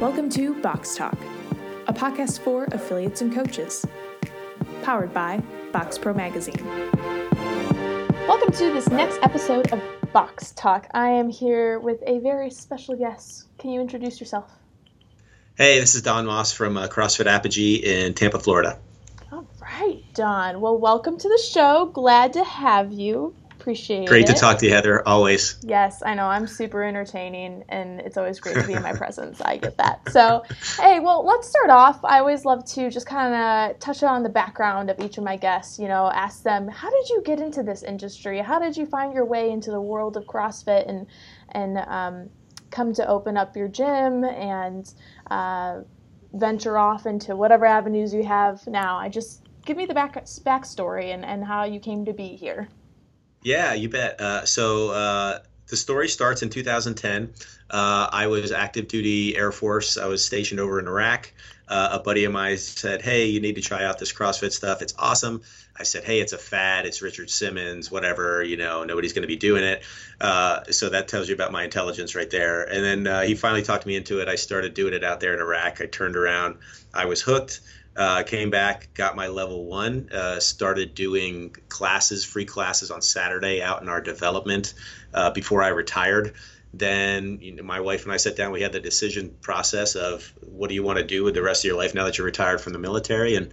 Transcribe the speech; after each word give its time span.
Welcome 0.00 0.30
to 0.30 0.54
Box 0.62 0.96
Talk, 0.96 1.18
a 1.86 1.92
podcast 1.92 2.40
for 2.40 2.64
affiliates 2.72 3.20
and 3.20 3.34
coaches, 3.34 3.84
powered 4.82 5.12
by 5.12 5.42
Box 5.72 5.98
Pro 5.98 6.14
Magazine. 6.14 6.64
Welcome 8.26 8.50
to 8.50 8.72
this 8.72 8.88
next 8.88 9.18
episode 9.22 9.70
of 9.74 9.82
Box 10.14 10.52
Talk. 10.52 10.86
I 10.94 11.10
am 11.10 11.28
here 11.28 11.78
with 11.80 12.02
a 12.06 12.18
very 12.20 12.50
special 12.50 12.96
guest. 12.96 13.48
Can 13.58 13.72
you 13.72 13.82
introduce 13.82 14.20
yourself? 14.20 14.50
Hey, 15.58 15.78
this 15.78 15.94
is 15.94 16.00
Don 16.00 16.24
Moss 16.24 16.50
from 16.50 16.78
uh, 16.78 16.88
CrossFit 16.88 17.26
Apogee 17.26 17.74
in 17.74 18.14
Tampa, 18.14 18.38
Florida. 18.38 18.78
All 19.30 19.46
right, 19.60 20.02
Don. 20.14 20.62
Well, 20.62 20.78
welcome 20.78 21.18
to 21.18 21.28
the 21.28 21.42
show. 21.52 21.90
Glad 21.92 22.32
to 22.32 22.42
have 22.42 22.90
you. 22.90 23.34
Appreciate 23.60 24.08
great 24.08 24.22
it. 24.22 24.26
Great 24.26 24.34
to 24.34 24.40
talk 24.40 24.58
to 24.58 24.66
you, 24.66 24.72
Heather. 24.72 25.06
Always. 25.06 25.58
Yes, 25.62 26.02
I 26.02 26.14
know. 26.14 26.24
I'm 26.24 26.46
super 26.46 26.82
entertaining, 26.82 27.62
and 27.68 28.00
it's 28.00 28.16
always 28.16 28.40
great 28.40 28.56
to 28.56 28.66
be 28.66 28.72
in 28.72 28.82
my 28.82 28.92
presence. 28.96 29.40
I 29.42 29.58
get 29.58 29.76
that. 29.76 30.10
So, 30.10 30.42
hey, 30.80 30.98
well, 30.98 31.24
let's 31.26 31.46
start 31.46 31.68
off. 31.68 32.02
I 32.02 32.20
always 32.20 32.46
love 32.46 32.64
to 32.64 32.90
just 32.90 33.06
kind 33.06 33.34
of 33.34 33.78
touch 33.78 34.02
on 34.02 34.22
the 34.22 34.30
background 34.30 34.88
of 34.88 34.98
each 34.98 35.18
of 35.18 35.24
my 35.24 35.36
guests. 35.36 35.78
You 35.78 35.88
know, 35.88 36.10
ask 36.10 36.42
them, 36.42 36.68
how 36.68 36.90
did 36.90 37.10
you 37.10 37.22
get 37.22 37.38
into 37.38 37.62
this 37.62 37.82
industry? 37.82 38.38
How 38.38 38.58
did 38.58 38.76
you 38.76 38.86
find 38.86 39.12
your 39.12 39.26
way 39.26 39.50
into 39.50 39.70
the 39.70 39.80
world 39.80 40.16
of 40.16 40.24
CrossFit 40.24 40.88
and 40.88 41.06
and 41.50 41.78
um, 41.78 42.30
come 42.70 42.94
to 42.94 43.06
open 43.06 43.36
up 43.36 43.56
your 43.56 43.68
gym 43.68 44.24
and 44.24 44.90
uh, 45.30 45.80
venture 46.32 46.78
off 46.78 47.04
into 47.04 47.36
whatever 47.36 47.66
avenues 47.66 48.14
you 48.14 48.24
have 48.24 48.66
now? 48.66 48.96
I 48.96 49.10
just 49.10 49.42
give 49.66 49.76
me 49.76 49.84
the 49.84 49.94
back 49.94 50.14
backstory 50.14 51.12
and, 51.12 51.26
and 51.26 51.44
how 51.44 51.64
you 51.64 51.78
came 51.78 52.06
to 52.06 52.14
be 52.14 52.36
here. 52.36 52.68
Yeah, 53.42 53.72
you 53.74 53.88
bet. 53.88 54.20
Uh, 54.20 54.44
so 54.44 54.90
uh, 54.90 55.38
the 55.68 55.76
story 55.76 56.08
starts 56.08 56.42
in 56.42 56.50
2010. 56.50 57.32
Uh, 57.70 58.08
I 58.10 58.26
was 58.26 58.52
active 58.52 58.88
duty 58.88 59.36
Air 59.36 59.52
Force. 59.52 59.96
I 59.96 60.06
was 60.06 60.24
stationed 60.24 60.60
over 60.60 60.78
in 60.78 60.86
Iraq. 60.86 61.32
Uh, 61.68 61.90
a 61.92 61.98
buddy 62.00 62.24
of 62.24 62.32
mine 62.32 62.58
said, 62.58 63.00
"Hey, 63.00 63.26
you 63.26 63.40
need 63.40 63.54
to 63.54 63.60
try 63.60 63.84
out 63.84 63.98
this 63.98 64.12
CrossFit 64.12 64.52
stuff. 64.52 64.82
It's 64.82 64.92
awesome." 64.98 65.42
I 65.78 65.84
said, 65.84 66.02
"Hey, 66.02 66.20
it's 66.20 66.32
a 66.32 66.38
fad. 66.38 66.84
It's 66.84 67.00
Richard 67.00 67.30
Simmons. 67.30 67.90
Whatever. 67.92 68.42
You 68.42 68.56
know, 68.56 68.82
nobody's 68.82 69.12
going 69.12 69.22
to 69.22 69.28
be 69.28 69.36
doing 69.36 69.62
it." 69.62 69.84
Uh, 70.20 70.64
so 70.64 70.88
that 70.88 71.06
tells 71.06 71.28
you 71.28 71.34
about 71.34 71.52
my 71.52 71.62
intelligence 71.62 72.16
right 72.16 72.28
there. 72.28 72.64
And 72.64 72.84
then 72.84 73.06
uh, 73.06 73.22
he 73.22 73.36
finally 73.36 73.62
talked 73.62 73.86
me 73.86 73.94
into 73.94 74.20
it. 74.20 74.28
I 74.28 74.34
started 74.34 74.74
doing 74.74 74.92
it 74.94 75.04
out 75.04 75.20
there 75.20 75.32
in 75.32 75.40
Iraq. 75.40 75.80
I 75.80 75.86
turned 75.86 76.16
around. 76.16 76.56
I 76.92 77.04
was 77.04 77.22
hooked. 77.22 77.60
Uh, 77.96 78.22
came 78.22 78.50
back, 78.50 78.88
got 78.94 79.16
my 79.16 79.26
level 79.26 79.64
one, 79.64 80.08
uh, 80.12 80.38
started 80.38 80.94
doing 80.94 81.54
classes, 81.68 82.24
free 82.24 82.44
classes 82.44 82.90
on 82.90 83.02
Saturday 83.02 83.60
out 83.60 83.82
in 83.82 83.88
our 83.88 84.00
development 84.00 84.74
uh, 85.12 85.30
before 85.30 85.62
I 85.62 85.68
retired. 85.68 86.34
Then 86.72 87.40
you 87.42 87.56
know, 87.56 87.64
my 87.64 87.80
wife 87.80 88.04
and 88.04 88.12
I 88.12 88.16
sat 88.16 88.36
down. 88.36 88.52
We 88.52 88.62
had 88.62 88.72
the 88.72 88.80
decision 88.80 89.34
process 89.40 89.96
of 89.96 90.32
what 90.40 90.68
do 90.68 90.74
you 90.74 90.84
want 90.84 90.98
to 90.98 91.04
do 91.04 91.24
with 91.24 91.34
the 91.34 91.42
rest 91.42 91.64
of 91.64 91.68
your 91.68 91.76
life 91.76 91.94
now 91.94 92.04
that 92.04 92.16
you're 92.16 92.24
retired 92.24 92.60
from 92.60 92.72
the 92.72 92.78
military, 92.78 93.34
and 93.34 93.52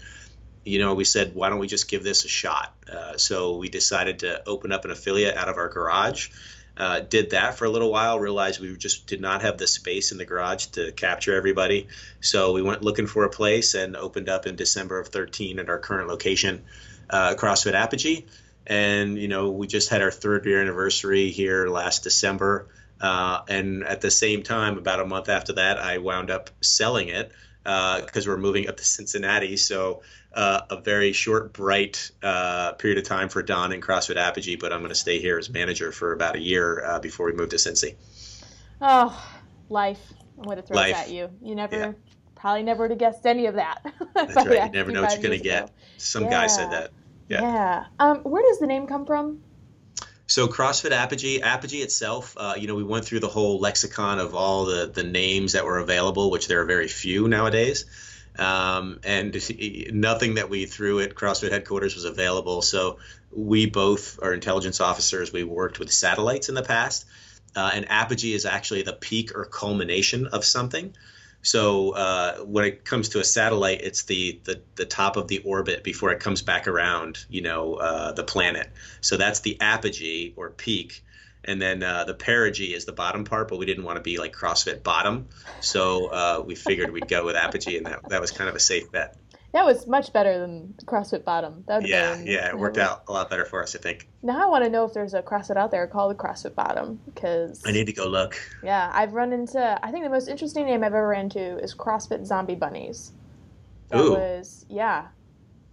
you 0.63 0.77
know 0.77 0.93
we 0.93 1.03
said 1.03 1.33
why 1.33 1.49
don't 1.49 1.59
we 1.59 1.67
just 1.67 1.89
give 1.89 2.03
this 2.03 2.25
a 2.25 2.27
shot. 2.27 2.75
Uh, 2.91 3.17
so 3.17 3.57
we 3.57 3.69
decided 3.69 4.19
to 4.19 4.47
open 4.47 4.71
up 4.71 4.85
an 4.85 4.91
affiliate 4.91 5.35
out 5.35 5.49
of 5.49 5.57
our 5.57 5.67
garage. 5.67 6.29
Uh, 6.77 6.99
did 6.99 7.31
that 7.31 7.57
for 7.57 7.65
a 7.65 7.69
little 7.69 7.91
while, 7.91 8.19
realized 8.19 8.59
we 8.59 8.75
just 8.77 9.07
did 9.07 9.19
not 9.19 9.41
have 9.41 9.57
the 9.57 9.65
space 9.65 10.11
in 10.11 10.17
the 10.17 10.25
garage 10.25 10.67
to 10.67 10.91
capture 10.91 11.35
everybody. 11.35 11.87
So 12.21 12.53
we 12.53 12.61
went 12.61 12.83
looking 12.83 13.07
for 13.07 13.23
a 13.23 13.29
place 13.29 13.73
and 13.73 13.95
opened 13.95 14.29
up 14.29 14.45
in 14.45 14.55
December 14.55 14.99
of 14.99 15.07
13 15.07 15.57
at 15.59 15.69
our 15.69 15.79
current 15.79 16.07
location, 16.07 16.63
uh, 17.09 17.33
CrossFit 17.35 17.73
Apogee. 17.73 18.25
And, 18.67 19.17
you 19.17 19.27
know, 19.27 19.49
we 19.49 19.65
just 19.65 19.89
had 19.89 20.01
our 20.01 20.11
third 20.11 20.45
year 20.45 20.61
anniversary 20.61 21.31
here 21.31 21.67
last 21.67 22.03
December. 22.03 22.67
Uh, 23.01 23.41
and 23.47 23.83
at 23.83 24.01
the 24.01 24.11
same 24.11 24.43
time, 24.43 24.77
about 24.77 24.99
a 24.99 25.05
month 25.05 25.29
after 25.29 25.53
that, 25.53 25.79
I 25.79 25.97
wound 25.97 26.29
up 26.29 26.49
selling 26.61 27.09
it 27.09 27.31
because 27.63 28.27
uh, 28.27 28.31
we're 28.31 28.37
moving 28.37 28.69
up 28.69 28.77
to 28.77 28.85
Cincinnati. 28.85 29.57
So 29.57 30.03
uh, 30.37 30.61
a 30.69 30.79
very 30.79 31.13
short, 31.13 31.51
bright 31.51 32.11
uh, 32.21 32.73
period 32.73 32.99
of 32.99 33.05
time 33.05 33.27
for 33.27 33.41
Don 33.41 33.71
and 33.71 33.81
CrossFit 33.81 34.17
Apogee, 34.17 34.55
but 34.55 34.71
I'm 34.71 34.79
going 34.79 34.89
to 34.89 34.95
stay 34.95 35.19
here 35.19 35.39
as 35.39 35.49
manager 35.49 35.91
for 35.91 36.13
about 36.13 36.35
a 36.35 36.39
year 36.39 36.85
uh, 36.85 36.99
before 36.99 37.25
we 37.25 37.33
move 37.33 37.49
to 37.49 37.55
Cincy. 37.55 37.95
Oh, 38.79 39.19
life! 39.67 40.13
What 40.35 40.59
it 40.59 40.67
throws 40.67 40.75
life. 40.75 40.95
at 40.95 41.09
you. 41.09 41.31
You 41.41 41.55
never, 41.55 41.75
yeah. 41.75 41.91
probably 42.35 42.61
never 42.61 42.83
would 42.83 42.91
have 42.91 42.99
guessed 42.99 43.25
any 43.25 43.47
of 43.47 43.55
that. 43.55 43.83
That's 44.13 44.35
right. 44.35 44.65
You 44.65 44.71
never 44.71 44.91
know 44.91 45.01
what 45.01 45.13
you're 45.13 45.23
going 45.23 45.37
to 45.37 45.43
get. 45.43 45.71
Some 45.97 46.25
yeah. 46.25 46.29
guy 46.29 46.47
said 46.47 46.71
that. 46.71 46.91
Yeah. 47.27 47.41
Yeah. 47.41 47.85
Um, 47.99 48.19
where 48.19 48.43
does 48.43 48.59
the 48.59 48.67
name 48.67 48.85
come 48.85 49.07
from? 49.07 49.41
So 50.27 50.47
CrossFit 50.47 50.91
Apogee, 50.91 51.41
Apogee 51.41 51.81
itself, 51.81 52.35
uh, 52.37 52.53
you 52.57 52.67
know, 52.67 52.75
we 52.75 52.83
went 52.83 53.05
through 53.05 53.21
the 53.21 53.27
whole 53.27 53.59
lexicon 53.59 54.19
of 54.19 54.35
all 54.35 54.65
the 54.65 54.85
the 54.85 55.03
names 55.03 55.53
that 55.53 55.65
were 55.65 55.79
available, 55.79 56.29
which 56.29 56.47
there 56.47 56.61
are 56.61 56.65
very 56.65 56.87
few 56.87 57.27
nowadays. 57.27 57.85
Um, 58.39 58.99
and 59.03 59.35
nothing 59.93 60.35
that 60.35 60.49
we 60.49 60.65
threw 60.65 60.99
at 60.99 61.15
CrossFit 61.15 61.51
headquarters 61.51 61.95
was 61.95 62.05
available. 62.05 62.61
So 62.61 62.99
we 63.31 63.65
both 63.65 64.19
are 64.21 64.33
intelligence 64.33 64.79
officers. 64.79 65.33
We 65.33 65.43
worked 65.43 65.79
with 65.79 65.91
satellites 65.91 66.49
in 66.49 66.55
the 66.55 66.63
past, 66.63 67.05
uh, 67.55 67.71
and 67.73 67.89
apogee 67.89 68.33
is 68.33 68.45
actually 68.45 68.83
the 68.83 68.93
peak 68.93 69.35
or 69.35 69.45
culmination 69.45 70.27
of 70.27 70.45
something. 70.45 70.95
So 71.41 71.91
uh, 71.91 72.37
when 72.39 72.65
it 72.65 72.83
comes 72.83 73.09
to 73.09 73.19
a 73.19 73.23
satellite, 73.23 73.81
it's 73.81 74.03
the, 74.03 74.39
the 74.43 74.61
the 74.75 74.85
top 74.85 75.17
of 75.17 75.27
the 75.27 75.39
orbit 75.39 75.83
before 75.83 76.11
it 76.11 76.19
comes 76.19 76.41
back 76.41 76.67
around, 76.67 77.25
you 77.29 77.41
know, 77.41 77.75
uh, 77.75 78.11
the 78.11 78.23
planet. 78.23 78.69
So 79.01 79.17
that's 79.17 79.39
the 79.41 79.59
apogee 79.61 80.33
or 80.35 80.49
peak 80.49 81.03
and 81.47 81.61
then 81.61 81.81
uh, 81.81 82.03
the 82.03 82.13
perigee 82.13 82.75
is 82.75 82.85
the 82.85 82.91
bottom 82.91 83.23
part, 83.23 83.47
but 83.47 83.57
we 83.57 83.65
didn't 83.65 83.85
want 83.85 83.95
to 83.95 84.03
be 84.03 84.17
like 84.17 84.33
CrossFit 84.33 84.83
bottom, 84.83 85.27
so 85.61 86.07
uh, 86.07 86.43
we 86.45 86.55
figured 86.55 86.91
we'd 86.91 87.07
go 87.07 87.25
with 87.25 87.35
apogee, 87.35 87.77
and 87.77 87.85
that 87.85 88.09
that 88.09 88.21
was 88.21 88.31
kind 88.31 88.49
of 88.49 88.55
a 88.55 88.59
safe 88.59 88.91
bet. 88.91 89.17
That 89.53 89.65
was 89.65 89.87
much 89.87 90.11
better 90.11 90.39
than 90.39 90.75
CrossFit 90.85 91.23
bottom. 91.23 91.63
That 91.67 91.87
yeah, 91.87 92.15
been, 92.15 92.27
yeah, 92.27 92.49
it 92.49 92.59
worked 92.59 92.77
out 92.77 93.03
a 93.07 93.13
lot 93.13 93.29
better 93.29 93.45
for 93.45 93.63
us, 93.63 93.75
I 93.75 93.79
think. 93.79 94.07
Now 94.21 94.43
I 94.43 94.45
want 94.47 94.65
to 94.65 94.69
know 94.69 94.83
if 94.85 94.93
there's 94.93 95.13
a 95.13 95.21
CrossFit 95.21 95.55
out 95.55 95.71
there 95.71 95.87
called 95.87 96.11
the 96.11 96.15
CrossFit 96.15 96.53
bottom 96.53 96.99
because 97.05 97.63
I 97.65 97.71
need 97.71 97.85
to 97.85 97.93
go 97.93 98.07
look. 98.07 98.39
Yeah, 98.61 98.91
I've 98.93 99.13
run 99.13 99.31
into. 99.31 99.79
I 99.81 99.91
think 99.91 100.03
the 100.03 100.09
most 100.09 100.27
interesting 100.27 100.65
name 100.65 100.83
I've 100.83 100.93
ever 100.93 101.07
ran 101.07 101.25
into 101.25 101.57
is 101.59 101.73
CrossFit 101.73 102.25
Zombie 102.25 102.55
Bunnies. 102.55 103.13
That 103.89 104.01
Ooh. 104.01 104.11
was 104.11 104.65
yeah. 104.69 105.07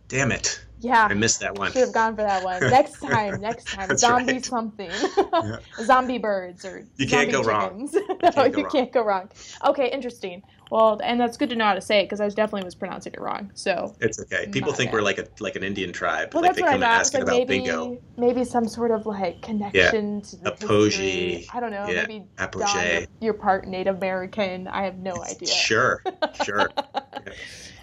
Damn 0.07 0.31
it. 0.31 0.64
Yeah. 0.85 1.09
I 1.11 1.15
missed 1.15 1.41
that 1.41 1.57
one. 1.59 1.73
Should 1.73 1.81
have 1.81 1.93
gone 1.93 2.15
for 2.15 2.23
that 2.23 2.45
one. 2.45 2.61
Next 2.71 3.01
time, 3.01 3.41
next 3.41 3.69
time. 3.69 3.97
zombie 3.97 4.35
right. 4.35 4.45
something. 4.45 4.91
yeah. 5.17 5.57
Zombie 5.85 6.19
birds 6.19 6.65
or 6.65 6.87
You 6.97 7.09
can't 7.09 7.33
go 7.33 7.43
chickens. 7.43 7.95
wrong. 7.95 8.07
no, 8.23 8.29
you, 8.29 8.33
can't 8.33 8.35
go, 8.35 8.45
you 8.45 8.65
wrong. 8.65 8.71
can't 8.71 8.93
go 8.93 9.05
wrong. 9.05 9.31
Okay, 9.65 9.91
interesting. 9.91 10.43
Well, 10.71 11.01
and 11.03 11.21
that's 11.21 11.37
good 11.37 11.51
to 11.51 11.57
know 11.57 11.65
how 11.65 11.75
to 11.75 11.81
say 11.81 12.01
it 12.01 12.05
because 12.05 12.21
I 12.21 12.29
definitely 12.29 12.65
was 12.65 12.75
pronouncing 12.75 13.13
it 13.13 13.21
wrong. 13.21 13.51
So 13.55 13.95
it's 14.01 14.21
okay. 14.21 14.49
People 14.51 14.73
think 14.73 14.91
bad. 14.91 14.95
we're 14.95 15.03
like 15.03 15.19
a 15.19 15.27
like 15.41 15.57
an 15.57 15.63
Indian 15.63 15.93
tribe. 15.93 16.35
Well, 16.35 16.43
like 16.43 16.51
that's 16.51 16.61
they 16.61 16.67
come 16.67 16.75
and 16.75 16.85
ask 16.85 17.15
about 17.15 17.27
maybe, 17.29 17.61
bingo. 17.61 17.99
Maybe 18.17 18.45
some 18.45 18.67
sort 18.67 18.91
of 18.91 19.07
like 19.07 19.41
connection 19.41 20.17
yeah. 20.17 20.23
to 20.23 20.37
the 20.37 20.53
Apogee. 20.53 21.47
I 21.53 21.61
don't 21.61 21.71
know. 21.71 21.87
Yeah. 21.87 22.07
Maybe 22.07 22.25
Apogee. 22.39 23.07
you're 23.21 23.35
part 23.35 23.67
Native 23.69 23.97
American. 23.97 24.69
I 24.69 24.85
have 24.85 24.99
no 24.99 25.23
idea. 25.23 25.49
Sure. 25.49 26.03
Sure. 26.43 26.71
yeah. 26.77 27.33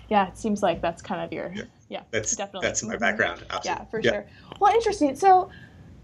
yeah, 0.09 0.27
it 0.27 0.37
seems 0.37 0.61
like 0.61 0.81
that's 0.81 1.01
kind 1.01 1.21
of 1.21 1.31
your 1.31 1.53
yeah, 1.91 2.03
that's 2.09 2.35
definitely 2.37 2.67
that's 2.67 2.83
my 2.83 2.95
background. 2.95 3.43
Absolutely. 3.49 3.83
Yeah, 3.83 3.89
for 3.89 3.99
yeah. 3.99 4.11
sure. 4.11 4.25
Well, 4.59 4.73
interesting. 4.73 5.15
So, 5.17 5.49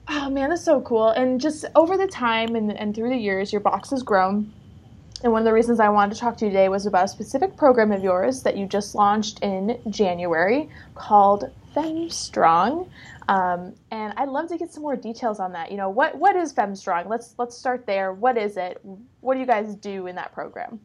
oh 0.10 0.30
man, 0.30 0.50
that's 0.50 0.66
so 0.66 0.82
cool. 0.82 1.10
And 1.10 1.40
just 1.40 1.64
over 1.76 1.96
the 1.96 2.08
time 2.08 2.56
and 2.56 2.78
and 2.78 2.94
through 2.94 3.10
the 3.10 3.18
years, 3.18 3.54
your 3.54 3.62
box 3.62 3.92
has 3.92 4.04
grown. 4.04 4.52
And 5.24 5.32
one 5.32 5.42
of 5.42 5.46
the 5.46 5.54
reasons 5.54 5.80
I 5.80 5.90
wanted 5.90 6.14
to 6.14 6.20
talk 6.20 6.38
to 6.38 6.46
you 6.46 6.52
today 6.52 6.70
was 6.70 6.86
about 6.86 7.06
a 7.06 7.08
specific 7.08 7.56
program 7.58 7.92
of 7.92 8.04
yours 8.04 8.44
that 8.44 8.56
you 8.56 8.68
just 8.68 8.94
launched 8.94 9.40
in 9.40 9.80
January 9.90 10.70
called 10.94 11.50
FemStrong. 11.76 12.88
Um, 13.28 13.74
and 13.90 14.14
I'd 14.18 14.30
love 14.30 14.50
to 14.50 14.58
get 14.58 14.72
some 14.72 14.84
more 14.84 14.96
details 14.96 15.40
on 15.40 15.54
that. 15.54 15.72
You 15.72 15.78
know, 15.78 15.90
what 15.90 16.18
what 16.18 16.36
is 16.36 16.54
FemStrong? 16.54 17.08
Let's 17.08 17.34
let's 17.38 17.58
start 17.58 17.86
there. 17.86 18.12
What 18.12 18.38
is 18.38 18.58
it? 18.58 18.82
What 19.22 19.36
do 19.36 19.40
you 19.40 19.46
guys 19.46 19.74
do 19.76 20.08
in 20.08 20.16
that 20.16 20.34
program? 20.34 20.82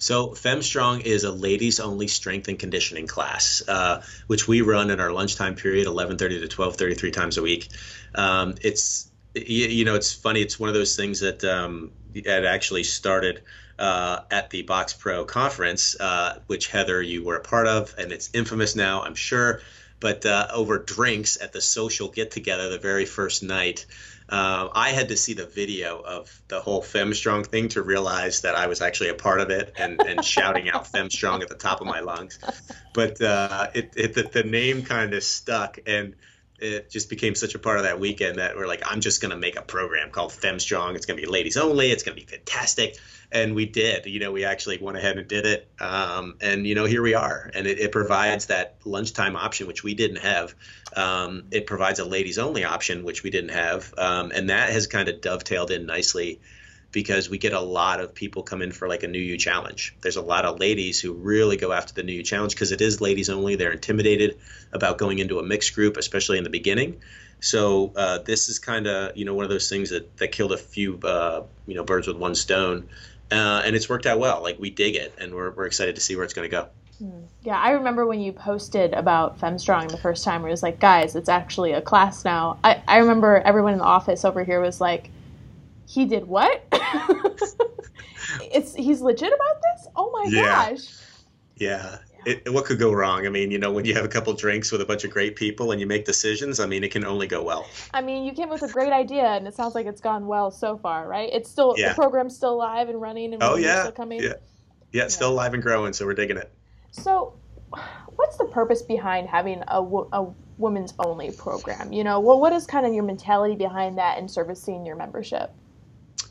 So 0.00 0.28
FemStrong 0.28 1.02
is 1.02 1.24
a 1.24 1.30
ladies-only 1.30 2.08
strength 2.08 2.48
and 2.48 2.58
conditioning 2.58 3.06
class, 3.06 3.62
uh, 3.68 4.02
which 4.28 4.48
we 4.48 4.62
run 4.62 4.90
in 4.90 4.98
our 4.98 5.12
lunchtime 5.12 5.54
period, 5.54 5.86
11:30 5.86 6.40
to 6.40 6.48
12:30, 6.48 6.94
three 6.96 7.10
times 7.10 7.36
a 7.36 7.42
week. 7.42 7.68
Um, 8.14 8.54
it's 8.62 9.10
you, 9.34 9.66
you, 9.66 9.84
know, 9.84 9.94
it's 9.94 10.12
funny. 10.12 10.40
It's 10.40 10.58
one 10.58 10.68
of 10.68 10.74
those 10.74 10.96
things 10.96 11.20
that 11.20 11.44
um, 11.44 11.92
actually 12.26 12.82
started 12.82 13.42
uh, 13.78 14.20
at 14.30 14.50
the 14.50 14.62
Box 14.62 14.92
Pro 14.94 15.24
conference, 15.24 15.94
uh, 16.00 16.38
which 16.46 16.68
Heather, 16.68 17.00
you 17.00 17.22
were 17.22 17.36
a 17.36 17.42
part 17.42 17.66
of, 17.66 17.94
and 17.96 18.10
it's 18.10 18.30
infamous 18.32 18.74
now, 18.74 19.02
I'm 19.02 19.14
sure. 19.14 19.60
But 20.00 20.24
uh, 20.24 20.48
over 20.52 20.78
drinks 20.78 21.40
at 21.40 21.52
the 21.52 21.60
social 21.60 22.08
get-together 22.08 22.70
the 22.70 22.78
very 22.78 23.04
first 23.04 23.42
night, 23.42 23.84
um, 24.30 24.70
I 24.72 24.90
had 24.90 25.08
to 25.08 25.16
see 25.16 25.34
the 25.34 25.44
video 25.44 26.00
of 26.00 26.40
the 26.46 26.60
whole 26.60 26.82
FemStrong 26.82 27.46
thing 27.46 27.68
to 27.70 27.82
realize 27.82 28.42
that 28.42 28.54
I 28.54 28.68
was 28.68 28.80
actually 28.80 29.08
a 29.08 29.14
part 29.14 29.40
of 29.40 29.50
it 29.50 29.72
and, 29.76 30.00
and 30.00 30.24
shouting 30.36 30.70
out 30.70 30.84
FemStrong 30.84 31.42
at 31.42 31.48
the 31.48 31.56
top 31.56 31.80
of 31.80 31.88
my 31.88 32.00
lungs. 32.00 32.38
But 32.94 33.20
uh, 33.20 33.68
it, 33.74 33.92
it 33.96 34.14
the, 34.14 34.22
the, 34.22 34.44
name 34.44 34.82
kind 34.82 35.14
of 35.14 35.24
stuck. 35.24 35.80
And 35.84 36.14
it 36.60 36.90
just 36.90 37.08
became 37.08 37.34
such 37.34 37.54
a 37.54 37.58
part 37.58 37.78
of 37.78 37.84
that 37.84 37.98
weekend 37.98 38.38
that 38.38 38.56
we're 38.56 38.66
like, 38.66 38.82
I'm 38.84 39.00
just 39.00 39.20
going 39.20 39.30
to 39.30 39.36
make 39.36 39.56
a 39.56 39.62
program 39.62 40.10
called 40.10 40.32
FemStrong. 40.32 40.94
It's 40.94 41.06
going 41.06 41.18
to 41.18 41.26
be 41.26 41.30
ladies 41.30 41.56
only. 41.56 41.90
It's 41.90 42.02
going 42.02 42.16
to 42.16 42.24
be 42.24 42.30
fantastic. 42.30 42.96
And 43.32 43.54
we 43.54 43.66
did. 43.66 44.06
You 44.06 44.20
know, 44.20 44.32
we 44.32 44.44
actually 44.44 44.78
went 44.78 44.98
ahead 44.98 45.16
and 45.16 45.26
did 45.26 45.46
it. 45.46 45.68
Um, 45.80 46.36
and, 46.40 46.66
you 46.66 46.74
know, 46.74 46.84
here 46.84 47.02
we 47.02 47.14
are. 47.14 47.50
And 47.54 47.66
it, 47.66 47.78
it, 47.78 47.92
provides 47.92 48.46
that 48.46 48.76
lunchtime 48.84 49.36
option, 49.36 49.66
which 49.66 49.84
we 49.84 49.94
didn't 49.94 50.18
have. 50.18 50.54
Um, 50.96 51.44
it 51.50 51.66
provides 51.66 51.98
a 51.98 52.04
ladies 52.04 52.38
only 52.38 52.64
option, 52.64 53.04
which 53.04 53.22
we 53.22 53.30
didn't 53.30 53.50
have. 53.50 53.94
Um, 53.96 54.32
and 54.34 54.50
that 54.50 54.70
has 54.70 54.86
kind 54.86 55.08
of 55.08 55.20
dovetailed 55.20 55.70
in 55.70 55.86
nicely 55.86 56.40
because 56.92 57.30
we 57.30 57.38
get 57.38 57.52
a 57.52 57.60
lot 57.60 58.00
of 58.00 58.14
people 58.14 58.42
come 58.42 58.62
in 58.62 58.72
for 58.72 58.88
like 58.88 59.02
a 59.02 59.08
new 59.08 59.20
you 59.20 59.36
challenge. 59.36 59.94
There's 60.00 60.16
a 60.16 60.22
lot 60.22 60.44
of 60.44 60.58
ladies 60.58 61.00
who 61.00 61.12
really 61.12 61.56
go 61.56 61.72
after 61.72 61.94
the 61.94 62.02
new 62.02 62.12
you 62.12 62.22
challenge 62.22 62.54
because 62.54 62.72
it 62.72 62.80
is 62.80 63.00
ladies 63.00 63.30
only. 63.30 63.56
They're 63.56 63.72
intimidated 63.72 64.38
about 64.72 64.98
going 64.98 65.18
into 65.18 65.38
a 65.38 65.42
mixed 65.42 65.74
group, 65.74 65.96
especially 65.96 66.38
in 66.38 66.44
the 66.44 66.50
beginning. 66.50 67.00
So 67.40 67.92
uh, 67.96 68.18
this 68.18 68.48
is 68.48 68.58
kind 68.58 68.86
of 68.86 69.16
you 69.16 69.24
know 69.24 69.34
one 69.34 69.44
of 69.44 69.50
those 69.50 69.68
things 69.68 69.90
that 69.90 70.16
that 70.18 70.32
killed 70.32 70.52
a 70.52 70.58
few 70.58 70.98
uh, 70.98 71.44
you 71.66 71.74
know 71.74 71.84
birds 71.84 72.06
with 72.06 72.16
one 72.16 72.34
stone, 72.34 72.88
uh, 73.30 73.62
and 73.64 73.76
it's 73.76 73.88
worked 73.88 74.06
out 74.06 74.18
well. 74.18 74.42
Like 74.42 74.58
we 74.58 74.70
dig 74.70 74.96
it, 74.96 75.14
and 75.18 75.34
we're 75.34 75.50
we're 75.50 75.66
excited 75.66 75.94
to 75.94 76.00
see 76.00 76.16
where 76.16 76.24
it's 76.24 76.34
going 76.34 76.50
to 76.50 76.56
go. 76.56 76.68
Hmm. 76.98 77.22
Yeah, 77.42 77.58
I 77.58 77.70
remember 77.70 78.04
when 78.04 78.20
you 78.20 78.32
posted 78.32 78.92
about 78.92 79.40
FemStrong 79.40 79.90
the 79.90 79.96
first 79.96 80.22
time, 80.22 80.44
it 80.44 80.50
was 80.50 80.62
like, 80.62 80.78
guys, 80.78 81.16
it's 81.16 81.30
actually 81.30 81.72
a 81.72 81.80
class 81.80 82.26
now. 82.26 82.58
I, 82.62 82.82
I 82.86 82.98
remember 82.98 83.38
everyone 83.38 83.72
in 83.72 83.78
the 83.78 83.86
office 83.86 84.22
over 84.22 84.44
here 84.44 84.60
was 84.60 84.82
like, 84.82 85.10
he 85.90 86.04
did 86.04 86.24
what? 86.24 86.62
it's 88.52 88.74
he's 88.74 89.00
legit 89.00 89.32
about 89.32 89.62
this? 89.62 89.88
Oh 89.96 90.10
my 90.12 90.30
yeah. 90.30 90.70
gosh. 90.70 90.86
Yeah. 91.56 91.98
It, 92.26 92.52
what 92.52 92.66
could 92.66 92.78
go 92.78 92.92
wrong? 92.92 93.26
I 93.26 93.30
mean, 93.30 93.50
you 93.50 93.58
know, 93.58 93.72
when 93.72 93.86
you 93.86 93.94
have 93.94 94.04
a 94.04 94.08
couple 94.08 94.32
drinks 94.34 94.70
with 94.70 94.82
a 94.82 94.84
bunch 94.84 95.04
of 95.04 95.10
great 95.10 95.36
people 95.36 95.72
and 95.72 95.80
you 95.80 95.86
make 95.86 96.04
decisions, 96.04 96.60
I 96.60 96.66
mean, 96.66 96.84
it 96.84 96.92
can 96.92 97.04
only 97.04 97.26
go 97.26 97.42
well. 97.42 97.66
I 97.94 98.02
mean, 98.02 98.24
you 98.24 98.32
came 98.32 98.50
with 98.50 98.62
a 98.62 98.68
great 98.68 98.92
idea, 98.92 99.24
and 99.24 99.48
it 99.48 99.54
sounds 99.54 99.74
like 99.74 99.86
it's 99.86 100.02
gone 100.02 100.26
well 100.26 100.50
so 100.50 100.76
far, 100.76 101.08
right? 101.08 101.30
It's 101.32 101.50
still 101.50 101.74
yeah. 101.78 101.88
the 101.88 101.94
program's 101.94 102.36
still 102.36 102.58
live 102.58 102.90
and 102.90 103.00
running, 103.00 103.32
and 103.32 103.42
oh 103.42 103.56
yeah, 103.56 103.80
still 103.80 103.92
coming. 103.92 104.20
Yeah. 104.20 104.28
yeah, 104.28 104.34
yeah, 104.92 105.04
it's 105.04 105.14
still 105.14 105.30
alive 105.30 105.54
and 105.54 105.62
growing, 105.62 105.94
so 105.94 106.04
we're 106.04 106.12
digging 106.12 106.36
it. 106.36 106.52
So, 106.90 107.32
what's 108.16 108.36
the 108.36 108.44
purpose 108.44 108.82
behind 108.82 109.26
having 109.26 109.62
a, 109.66 109.80
a 109.80 110.30
women's 110.58 110.92
only 110.98 111.30
program? 111.30 111.90
You 111.90 112.04
know, 112.04 112.20
well, 112.20 112.38
what 112.38 112.52
is 112.52 112.66
kind 112.66 112.84
of 112.84 112.92
your 112.92 113.04
mentality 113.04 113.56
behind 113.56 113.96
that 113.96 114.18
and 114.18 114.30
servicing 114.30 114.84
your 114.84 114.96
membership? 114.96 115.50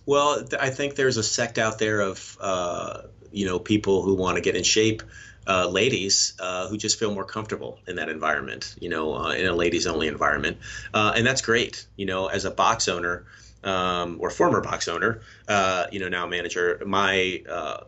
Well, 0.10 0.44
I 0.60 0.72
think 0.72 0.96
there's 0.96 1.18
a 1.18 1.24
sect 1.24 1.60
out 1.60 1.78
there 1.78 2.00
of 2.00 2.36
uh, 2.42 3.02
you 3.32 3.46
know 3.46 3.60
people 3.60 4.02
who 4.02 4.16
want 4.16 4.38
to 4.38 4.42
get 4.42 4.56
in 4.56 4.64
shape, 4.64 5.04
uh, 5.46 5.68
ladies 5.68 6.34
uh, 6.40 6.68
who 6.68 6.78
just 6.78 6.98
feel 6.98 7.14
more 7.14 7.26
comfortable 7.26 7.78
in 7.86 7.98
that 7.98 8.10
environment, 8.10 8.76
you 8.80 8.90
know, 8.90 9.14
uh, 9.14 9.34
in 9.34 9.46
a 9.46 9.54
ladies 9.54 9.86
only 9.86 10.08
environment, 10.08 10.58
uh, 10.96 11.14
and 11.16 11.28
that's 11.28 11.44
great. 11.44 11.86
You 11.96 12.08
know, 12.08 12.26
as 12.26 12.46
a 12.46 12.52
box 12.52 12.88
owner. 12.88 13.26
Um, 13.62 14.20
or 14.22 14.30
former 14.30 14.62
box 14.62 14.88
owner, 14.88 15.20
uh, 15.50 15.88
you 15.92 16.00
know, 16.00 16.08
now 16.08 16.26
manager. 16.26 16.82
My 16.86 17.44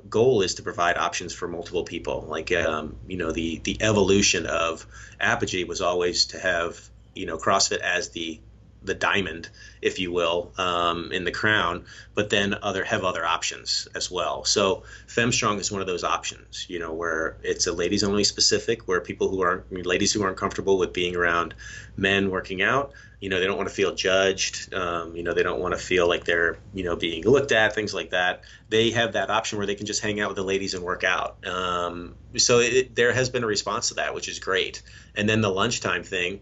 goal 0.09 0.41
is 0.41 0.55
to 0.55 0.63
provide 0.63 0.97
options 0.97 1.33
for 1.33 1.47
multiple 1.47 1.85
people. 1.85 2.25
Like, 2.27 2.51
um, 2.51 2.97
you 3.07 3.15
know, 3.15 3.31
the 3.31 3.61
the 3.63 3.81
evolution 3.81 4.47
of 4.47 4.85
Apogee 5.21 5.63
was 5.63 5.79
always 5.79 6.25
to 6.25 6.39
have, 6.39 6.77
you 7.15 7.25
know, 7.25 7.37
CrossFit 7.37 7.79
as 7.79 8.09
the 8.09 8.41
the 8.83 8.93
diamond, 8.93 9.49
if 9.81 9.99
you 9.99 10.11
will, 10.11 10.51
um, 10.57 11.11
in 11.11 11.23
the 11.23 11.31
crown, 11.31 11.85
but 12.15 12.29
then 12.29 12.55
other 12.61 12.83
have 12.83 13.03
other 13.03 13.25
options 13.25 13.87
as 13.95 14.09
well. 14.09 14.43
So 14.43 14.83
FemStrong 15.07 15.59
is 15.59 15.71
one 15.71 15.81
of 15.81 15.87
those 15.87 16.03
options, 16.03 16.65
you 16.67 16.79
know, 16.79 16.93
where 16.93 17.37
it's 17.43 17.67
a 17.67 17.73
ladies 17.73 18.03
only 18.03 18.23
specific, 18.23 18.87
where 18.87 18.99
people 18.99 19.29
who 19.29 19.41
aren't 19.41 19.65
I 19.71 19.75
mean, 19.75 19.85
ladies 19.85 20.11
who 20.11 20.23
aren't 20.23 20.37
comfortable 20.37 20.77
with 20.77 20.93
being 20.93 21.15
around 21.15 21.53
men 21.95 22.31
working 22.31 22.61
out, 22.63 22.93
you 23.19 23.29
know, 23.29 23.39
they 23.39 23.45
don't 23.45 23.57
want 23.57 23.69
to 23.69 23.75
feel 23.75 23.93
judged, 23.93 24.73
um, 24.73 25.15
you 25.15 25.21
know, 25.21 25.33
they 25.33 25.43
don't 25.43 25.59
want 25.59 25.75
to 25.75 25.79
feel 25.79 26.07
like 26.07 26.25
they're, 26.25 26.57
you 26.73 26.83
know, 26.83 26.95
being 26.95 27.23
looked 27.23 27.51
at, 27.51 27.75
things 27.75 27.93
like 27.93 28.09
that. 28.09 28.41
They 28.69 28.89
have 28.91 29.13
that 29.13 29.29
option 29.29 29.59
where 29.59 29.67
they 29.67 29.75
can 29.75 29.85
just 29.85 30.01
hang 30.01 30.19
out 30.19 30.29
with 30.29 30.37
the 30.37 30.43
ladies 30.43 30.73
and 30.73 30.83
work 30.83 31.03
out. 31.03 31.45
Um, 31.45 32.15
so 32.37 32.59
it, 32.59 32.95
there 32.95 33.13
has 33.13 33.29
been 33.29 33.43
a 33.43 33.47
response 33.47 33.89
to 33.89 33.95
that, 33.95 34.15
which 34.15 34.27
is 34.27 34.39
great. 34.39 34.81
And 35.13 35.29
then 35.29 35.41
the 35.41 35.51
lunchtime 35.51 36.03
thing. 36.03 36.41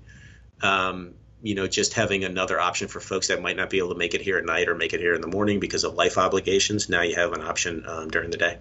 Um, 0.62 1.16
you 1.42 1.56
know, 1.56 1.68
just 1.68 1.94
having 1.94 2.24
another 2.24 2.60
option 2.60 2.88
for 2.88 3.00
folks 3.00 3.28
that 3.28 3.42
might 3.42 3.56
not 3.56 3.70
be 3.70 3.78
able 3.78 3.90
to 3.90 3.96
make 3.96 4.14
it 4.14 4.22
here 4.22 4.38
at 4.38 4.46
night 4.46 4.68
or 4.68 4.76
make 4.76 4.94
it 4.94 5.00
here 5.00 5.14
in 5.14 5.22
the 5.22 5.28
morning 5.28 5.60
because 5.60 5.84
of 5.84 5.94
life 5.94 6.18
obligations. 6.18 6.90
Now 6.90 7.02
you 7.02 7.16
have 7.16 7.34
an 7.34 7.42
option 7.42 7.86
um, 7.88 8.10
during 8.10 8.32
the 8.32 8.38
day. 8.38 8.58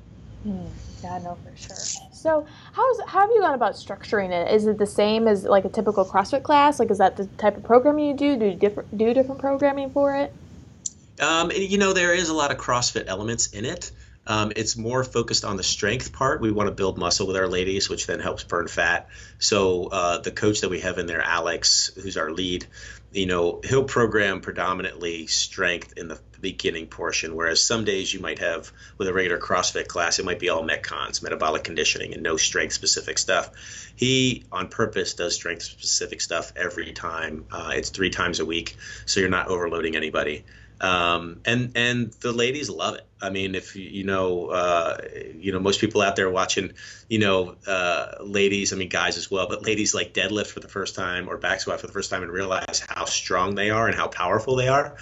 Mm, 0.47 0.69
yeah, 1.03 1.19
no, 1.19 1.37
for 1.45 1.57
sure. 1.57 1.77
So, 2.13 2.47
how's 2.73 3.01
how 3.07 3.21
have 3.21 3.31
you 3.31 3.41
gone 3.41 3.55
about 3.55 3.75
structuring 3.75 4.31
it? 4.31 4.53
Is 4.53 4.67
it 4.67 4.79
the 4.79 4.87
same 4.87 5.27
as 5.27 5.45
like 5.45 5.65
a 5.65 5.69
typical 5.69 6.05
CrossFit 6.05 6.43
class? 6.43 6.79
Like, 6.79 6.91
is 6.91 6.99
that 6.99 7.17
the 7.17 7.27
type 7.39 7.57
of 7.57 7.65
programming 7.65 8.07
you 8.07 8.15
do? 8.15 8.37
Do 8.37 8.47
you 8.47 8.55
different 8.55 8.97
do 8.97 9.13
different 9.13 9.41
programming 9.41 9.91
for 9.91 10.15
it? 10.15 10.33
Um, 11.21 11.51
you 11.55 11.79
know, 11.79 11.93
there 11.93 12.15
is 12.15 12.29
a 12.29 12.35
lot 12.35 12.53
of 12.53 12.59
CrossFit 12.59 13.07
elements 13.09 13.49
in 13.49 13.65
it. 13.65 13.91
Um, 14.29 14.53
it's 14.55 14.77
more 14.77 15.03
focused 15.03 15.45
on 15.45 15.57
the 15.57 15.63
strength 15.63 16.13
part. 16.13 16.43
We 16.43 16.53
want 16.53 16.69
to 16.69 16.75
build 16.75 16.99
muscle 16.99 17.27
with 17.27 17.37
our 17.37 17.49
ladies, 17.49 17.89
which 17.89 18.07
then 18.07 18.21
helps 18.21 18.45
burn 18.45 18.69
fat. 18.69 19.09
So 19.39 19.87
uh, 19.87 20.19
the 20.19 20.31
coach 20.31 20.61
that 20.61 20.69
we 20.69 20.81
have 20.81 20.99
in 20.99 21.07
there, 21.07 21.23
Alex, 21.23 21.91
who's 21.95 22.19
our 22.19 22.31
lead, 22.31 22.67
you 23.11 23.25
know, 23.25 23.63
he'll 23.65 23.85
program 23.85 24.43
predominantly 24.43 25.27
strength 25.29 25.95
in 25.97 26.09
the 26.09 26.21
beginning 26.43 26.89
portion. 26.89 27.35
Whereas 27.35 27.63
some 27.63 27.85
days 27.85 28.13
you 28.13 28.21
might 28.21 28.41
have 28.41 28.71
with 28.99 29.09
a 29.09 29.15
regular 29.15 29.39
CrossFit 29.39 29.89
class, 29.89 30.19
it 30.19 30.27
might 30.27 30.39
be 30.39 30.51
all 30.51 30.63
metcons, 30.63 31.23
metabolic 31.23 31.65
conditioning, 31.65 32.13
and 32.13 32.23
no 32.23 32.37
strength 32.37 32.75
specific 32.75 33.17
stuff. 33.17 33.51
He 33.97 34.45
on 34.53 34.69
purpose 34.69 35.15
does 35.15 35.35
strength 35.35 35.63
specific 35.63 36.21
stuff 36.21 36.53
every 36.55 36.93
time. 36.93 37.47
Uh, 37.51 37.73
it's 37.75 37.89
three 37.89 38.11
times 38.11 38.41
a 38.41 38.45
week, 38.45 38.77
so 39.07 39.21
you're 39.21 39.31
not 39.31 39.49
overloading 39.49 39.97
anybody 39.97 40.45
um, 40.81 41.41
and 41.45 41.73
and 41.77 42.13
the 42.21 42.33
ladies 42.33 42.71
love 42.71 42.95
it. 42.95 43.07
I 43.21 43.31
mean, 43.31 43.55
if 43.55 43.75
you 43.75 44.05
know, 44.05 44.47
uh, 44.47 44.99
you 45.35 45.53
know, 45.53 45.59
most 45.59 45.81
people 45.81 46.03
out 46.03 46.17
there 46.17 46.31
watching, 46.31 46.73
you 47.09 47.19
know, 47.19 47.57
uh, 47.67 48.17
ladies. 48.21 48.73
I 48.73 48.77
mean, 48.77 48.89
guys 48.89 49.17
as 49.17 49.31
well, 49.31 49.49
but 49.49 49.65
ladies 49.65 49.95
like 49.95 50.15
deadlift 50.15 50.49
for 50.49 50.61
the 50.61 50.69
first 50.69 50.95
time 50.95 51.29
or 51.29 51.37
back 51.37 51.61
squat 51.61 51.81
for 51.81 51.87
the 51.87 51.93
first 51.93 52.11
time 52.11 52.23
and 52.23 52.31
realize 52.31 52.85
how 52.89 53.05
strong 53.07 53.55
they 53.55 53.71
are 53.71 53.89
and 53.89 53.97
how 53.97 54.09
powerful 54.09 54.57
they 54.57 54.69
are. 54.69 54.97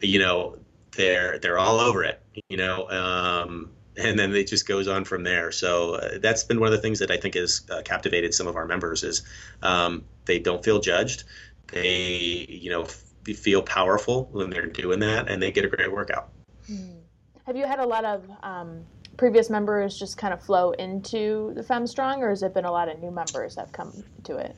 You 0.00 0.18
know, 0.18 0.58
they're 0.92 1.38
they're 1.38 1.58
all 1.58 1.80
over 1.80 2.04
it. 2.04 2.20
You 2.48 2.58
know, 2.58 2.88
um, 2.90 3.70
and 3.96 4.18
then 4.18 4.34
it 4.34 4.48
just 4.48 4.66
goes 4.66 4.88
on 4.88 5.04
from 5.04 5.22
there. 5.22 5.52
So 5.52 5.94
uh, 5.94 6.18
that's 6.20 6.44
been 6.44 6.60
one 6.60 6.66
of 6.66 6.72
the 6.72 6.82
things 6.82 6.98
that 6.98 7.10
I 7.10 7.16
think 7.16 7.34
has 7.34 7.62
uh, 7.70 7.82
captivated 7.82 8.34
some 8.34 8.46
of 8.46 8.56
our 8.56 8.66
members 8.66 9.02
is 9.04 9.22
um, 9.62 10.04
they 10.26 10.38
don't 10.38 10.64
feel 10.64 10.80
judged. 10.80 11.24
They, 11.68 12.46
you 12.48 12.70
know, 12.70 12.86
feel 13.32 13.62
powerful 13.62 14.28
when 14.32 14.50
they're 14.50 14.66
doing 14.66 15.00
that, 15.00 15.30
and 15.30 15.42
they 15.42 15.50
get 15.50 15.64
a 15.64 15.68
great 15.68 15.90
workout. 15.90 16.28
Hmm. 16.66 16.98
Have 17.46 17.56
you 17.56 17.66
had 17.66 17.78
a 17.78 17.86
lot 17.86 18.04
of 18.04 18.28
um, 18.42 18.84
previous 19.16 19.48
members 19.48 19.98
just 19.98 20.18
kind 20.18 20.34
of 20.34 20.42
flow 20.42 20.72
into 20.72 21.52
the 21.54 21.62
FemStrong, 21.62 22.18
or 22.18 22.30
has 22.30 22.42
it 22.42 22.52
been 22.52 22.64
a 22.64 22.72
lot 22.72 22.88
of 22.88 23.00
new 23.00 23.10
members 23.10 23.54
that 23.54 23.62
have 23.62 23.72
come 23.72 24.04
to 24.24 24.36
it? 24.36 24.56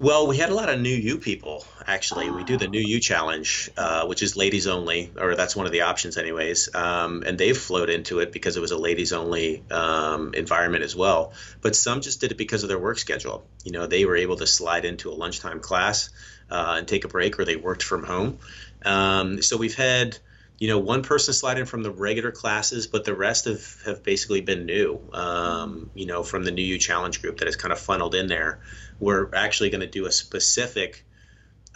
Well, 0.00 0.28
we 0.28 0.36
had 0.36 0.50
a 0.50 0.54
lot 0.54 0.68
of 0.68 0.80
new 0.80 0.94
you 0.94 1.18
people 1.18 1.64
actually. 1.84 2.30
We 2.30 2.44
do 2.44 2.56
the 2.56 2.68
new 2.68 2.80
you 2.80 3.00
challenge, 3.00 3.68
uh, 3.76 4.06
which 4.06 4.22
is 4.22 4.36
ladies 4.36 4.68
only, 4.68 5.10
or 5.18 5.34
that's 5.34 5.56
one 5.56 5.66
of 5.66 5.72
the 5.72 5.80
options, 5.80 6.16
anyways. 6.16 6.72
Um, 6.72 7.24
and 7.26 7.36
they've 7.36 7.56
flowed 7.56 7.90
into 7.90 8.20
it 8.20 8.30
because 8.30 8.56
it 8.56 8.60
was 8.60 8.70
a 8.70 8.78
ladies 8.78 9.12
only 9.12 9.64
um, 9.72 10.34
environment 10.34 10.84
as 10.84 10.94
well. 10.94 11.32
But 11.62 11.74
some 11.74 12.00
just 12.00 12.20
did 12.20 12.30
it 12.30 12.38
because 12.38 12.62
of 12.62 12.68
their 12.68 12.78
work 12.78 12.98
schedule. 12.98 13.44
You 13.64 13.72
know, 13.72 13.88
they 13.88 14.04
were 14.04 14.16
able 14.16 14.36
to 14.36 14.46
slide 14.46 14.84
into 14.84 15.10
a 15.10 15.14
lunchtime 15.14 15.58
class 15.58 16.10
uh, 16.48 16.76
and 16.78 16.86
take 16.86 17.04
a 17.04 17.08
break, 17.08 17.40
or 17.40 17.44
they 17.44 17.56
worked 17.56 17.82
from 17.82 18.04
home. 18.04 18.38
Um, 18.84 19.42
so 19.42 19.56
we've 19.56 19.74
had 19.74 20.16
you 20.58 20.66
know, 20.66 20.78
one 20.78 21.02
person 21.02 21.32
slide 21.32 21.58
in 21.58 21.66
from 21.66 21.82
the 21.82 21.90
regular 21.90 22.32
classes, 22.32 22.88
but 22.88 23.04
the 23.04 23.14
rest 23.14 23.44
have, 23.44 23.64
have 23.86 24.02
basically 24.02 24.40
been 24.40 24.66
new, 24.66 25.00
um, 25.12 25.90
you 25.94 26.06
know, 26.06 26.24
from 26.24 26.42
the 26.44 26.50
New 26.50 26.62
You 26.62 26.78
Challenge 26.78 27.22
group 27.22 27.38
that 27.38 27.46
has 27.46 27.54
kind 27.54 27.72
of 27.72 27.78
funneled 27.78 28.14
in 28.14 28.26
there. 28.26 28.60
We're 28.98 29.32
actually 29.34 29.70
going 29.70 29.82
to 29.82 29.86
do 29.86 30.06
a 30.06 30.10
specific 30.10 31.04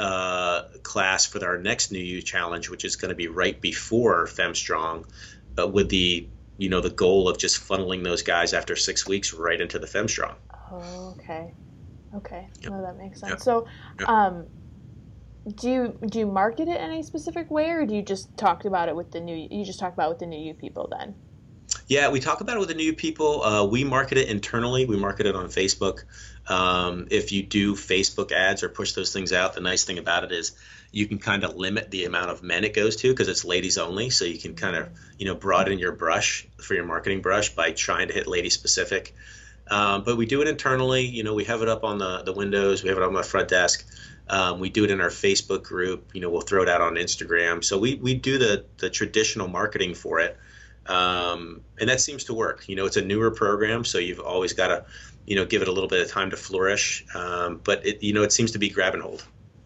uh, 0.01 0.62
class 0.83 1.27
for 1.27 1.45
our 1.47 1.59
next 1.59 1.93
New 1.93 2.01
You 2.01 2.23
Challenge, 2.23 2.69
which 2.71 2.85
is 2.85 2.97
going 2.97 3.11
to 3.11 3.15
be 3.15 3.29
right 3.29 3.61
before 3.61 4.27
FemStrong, 4.27 5.05
uh, 5.57 5.69
with 5.69 5.89
the, 5.89 6.27
you 6.59 6.69
know, 6.69 6.81
the 6.81 6.91
goal 6.91 7.29
of 7.29 7.39
just 7.39 7.61
funneling 7.61 8.03
those 8.03 8.23
guys 8.23 8.53
after 8.53 8.75
six 8.75 9.07
weeks 9.07 9.33
right 9.33 9.61
into 9.61 9.79
the 9.79 9.87
FemStrong. 9.87 10.35
Oh, 10.73 11.15
okay. 11.19 11.55
Okay. 12.17 12.49
Yep. 12.62 12.73
No, 12.73 12.83
that 12.83 12.99
makes 12.99 13.21
sense. 13.21 13.31
Yep. 13.31 13.41
So, 13.41 13.67
yep. 14.01 14.09
um, 14.09 14.47
do 15.49 15.71
you 15.71 15.99
do 16.07 16.21
you 16.21 16.27
market 16.27 16.69
it 16.69 16.81
any 16.81 17.03
specific 17.03 17.51
way, 17.51 17.71
or 17.71 17.85
do 17.85 17.95
you 17.95 18.03
just 18.03 18.37
talk 18.37 18.65
about 18.65 18.89
it 18.89 18.97
with 18.97 19.11
the 19.11 19.21
new? 19.21 19.49
You 19.51 19.65
just 19.65 19.81
talk 19.81 19.93
about 19.93 20.07
it 20.07 20.11
with 20.11 20.19
the 20.21 20.27
new 20.27 20.39
you 20.39 20.55
people 20.55 20.89
then. 20.91 21.15
Yeah, 21.89 22.11
we 22.11 22.21
talk 22.21 22.41
about 22.41 22.57
it 22.57 22.61
with 22.61 22.69
the 22.69 22.75
new 22.75 22.93
people. 22.93 23.43
Uh, 23.43 23.65
we 23.65 23.83
market 23.83 24.19
it 24.19 24.29
internally. 24.29 24.87
We 24.87 24.97
market 24.97 25.27
it 25.27 25.35
on 25.35 25.47
Facebook. 25.47 26.05
Um, 26.49 27.09
if 27.11 27.33
you 27.33 27.43
do 27.43 27.75
Facebook 27.75 28.33
ads 28.33 28.63
or 28.63 28.69
push 28.69 28.93
those 28.93 29.13
things 29.13 29.33
out, 29.33 29.55
the 29.55 29.61
nice 29.61 29.85
thing 29.85 29.99
about 29.99 30.25
it 30.25 30.33
is 30.33 30.53
you 30.91 31.07
can 31.07 31.19
kind 31.19 31.45
of 31.45 31.57
limit 31.57 31.91
the 31.91 32.05
amount 32.05 32.31
of 32.31 32.43
men 32.43 32.65
it 32.65 32.75
goes 32.75 32.97
to 32.97 33.09
because 33.09 33.29
it's 33.29 33.45
ladies 33.45 33.79
only. 33.79 34.11
So 34.11 34.25
you 34.25 34.39
can 34.39 34.55
kind 34.55 34.77
of 34.77 34.91
you 35.19 35.27
know 35.27 35.35
broaden 35.35 35.79
your 35.79 35.93
brush 35.93 36.47
for 36.61 36.75
your 36.75 36.85
marketing 36.85 37.21
brush 37.21 37.55
by 37.55 37.73
trying 37.73 38.09
to 38.09 38.15
hit 38.15 38.27
lady 38.27 38.51
specific. 38.51 39.15
Um, 39.71 40.03
but 40.05 40.17
we 40.17 40.27
do 40.27 40.43
it 40.43 40.49
internally. 40.49 41.07
You 41.07 41.23
know, 41.23 41.35
we 41.35 41.45
have 41.45 41.63
it 41.63 41.69
up 41.69 41.83
on 41.83 41.99
the 41.99 42.23
the 42.23 42.33
windows. 42.33 42.83
We 42.83 42.91
have 42.91 42.99
it 42.99 43.05
on 43.05 43.15
the 43.15 43.23
front 43.23 43.49
desk. 43.49 43.85
Um, 44.29 44.61
we 44.61 44.71
do 44.71 44.85
it 44.85 44.91
in 44.91 45.00
our 45.00 45.09
Facebook 45.09 45.62
group. 45.62 46.11
You 46.14 46.21
know, 46.21 46.31
we'll 46.31 46.43
throw 46.43 46.62
it 46.62 46.69
out 46.69 46.81
on 46.81 46.95
Instagram. 46.95 47.62
So 47.62 47.79
we 47.79 47.97
we 47.97 48.14
do 48.14 48.38
the 48.38 48.64
the 48.79 48.88
traditional 48.88 49.49
marketing 49.49 49.95
for 49.95 50.21
it, 50.21 50.38
um, 50.87 51.61
and 51.79 51.88
that 51.88 52.00
seems 52.00 52.25
to 52.25 52.35
work. 52.35 52.69
You 52.69 52.76
know, 52.76 52.87
it's 52.87 52.97
a 52.97 53.02
newer 53.02 53.31
program, 53.31 53.85
so 53.85 53.99
you've 53.99 54.21
always 54.21 54.52
got 54.52 54.69
to, 54.69 54.85
you 55.26 55.37
know, 55.37 55.45
give 55.45 55.62
it 55.62 55.69
a 55.69 55.73
little 55.73 55.88
bit 55.88 56.00
of 56.00 56.11
time 56.11 56.31
to 56.31 56.37
flourish. 56.37 57.05
Um, 57.14 57.61
but 57.62 57.85
it 57.87 58.02
you 58.02 58.12
know 58.12 58.23
it 58.23 58.33
seems 58.33 58.52
to 58.52 58.59
be 58.59 58.69
grab 58.69 58.95
and 58.95 59.02
hold. 59.02 59.25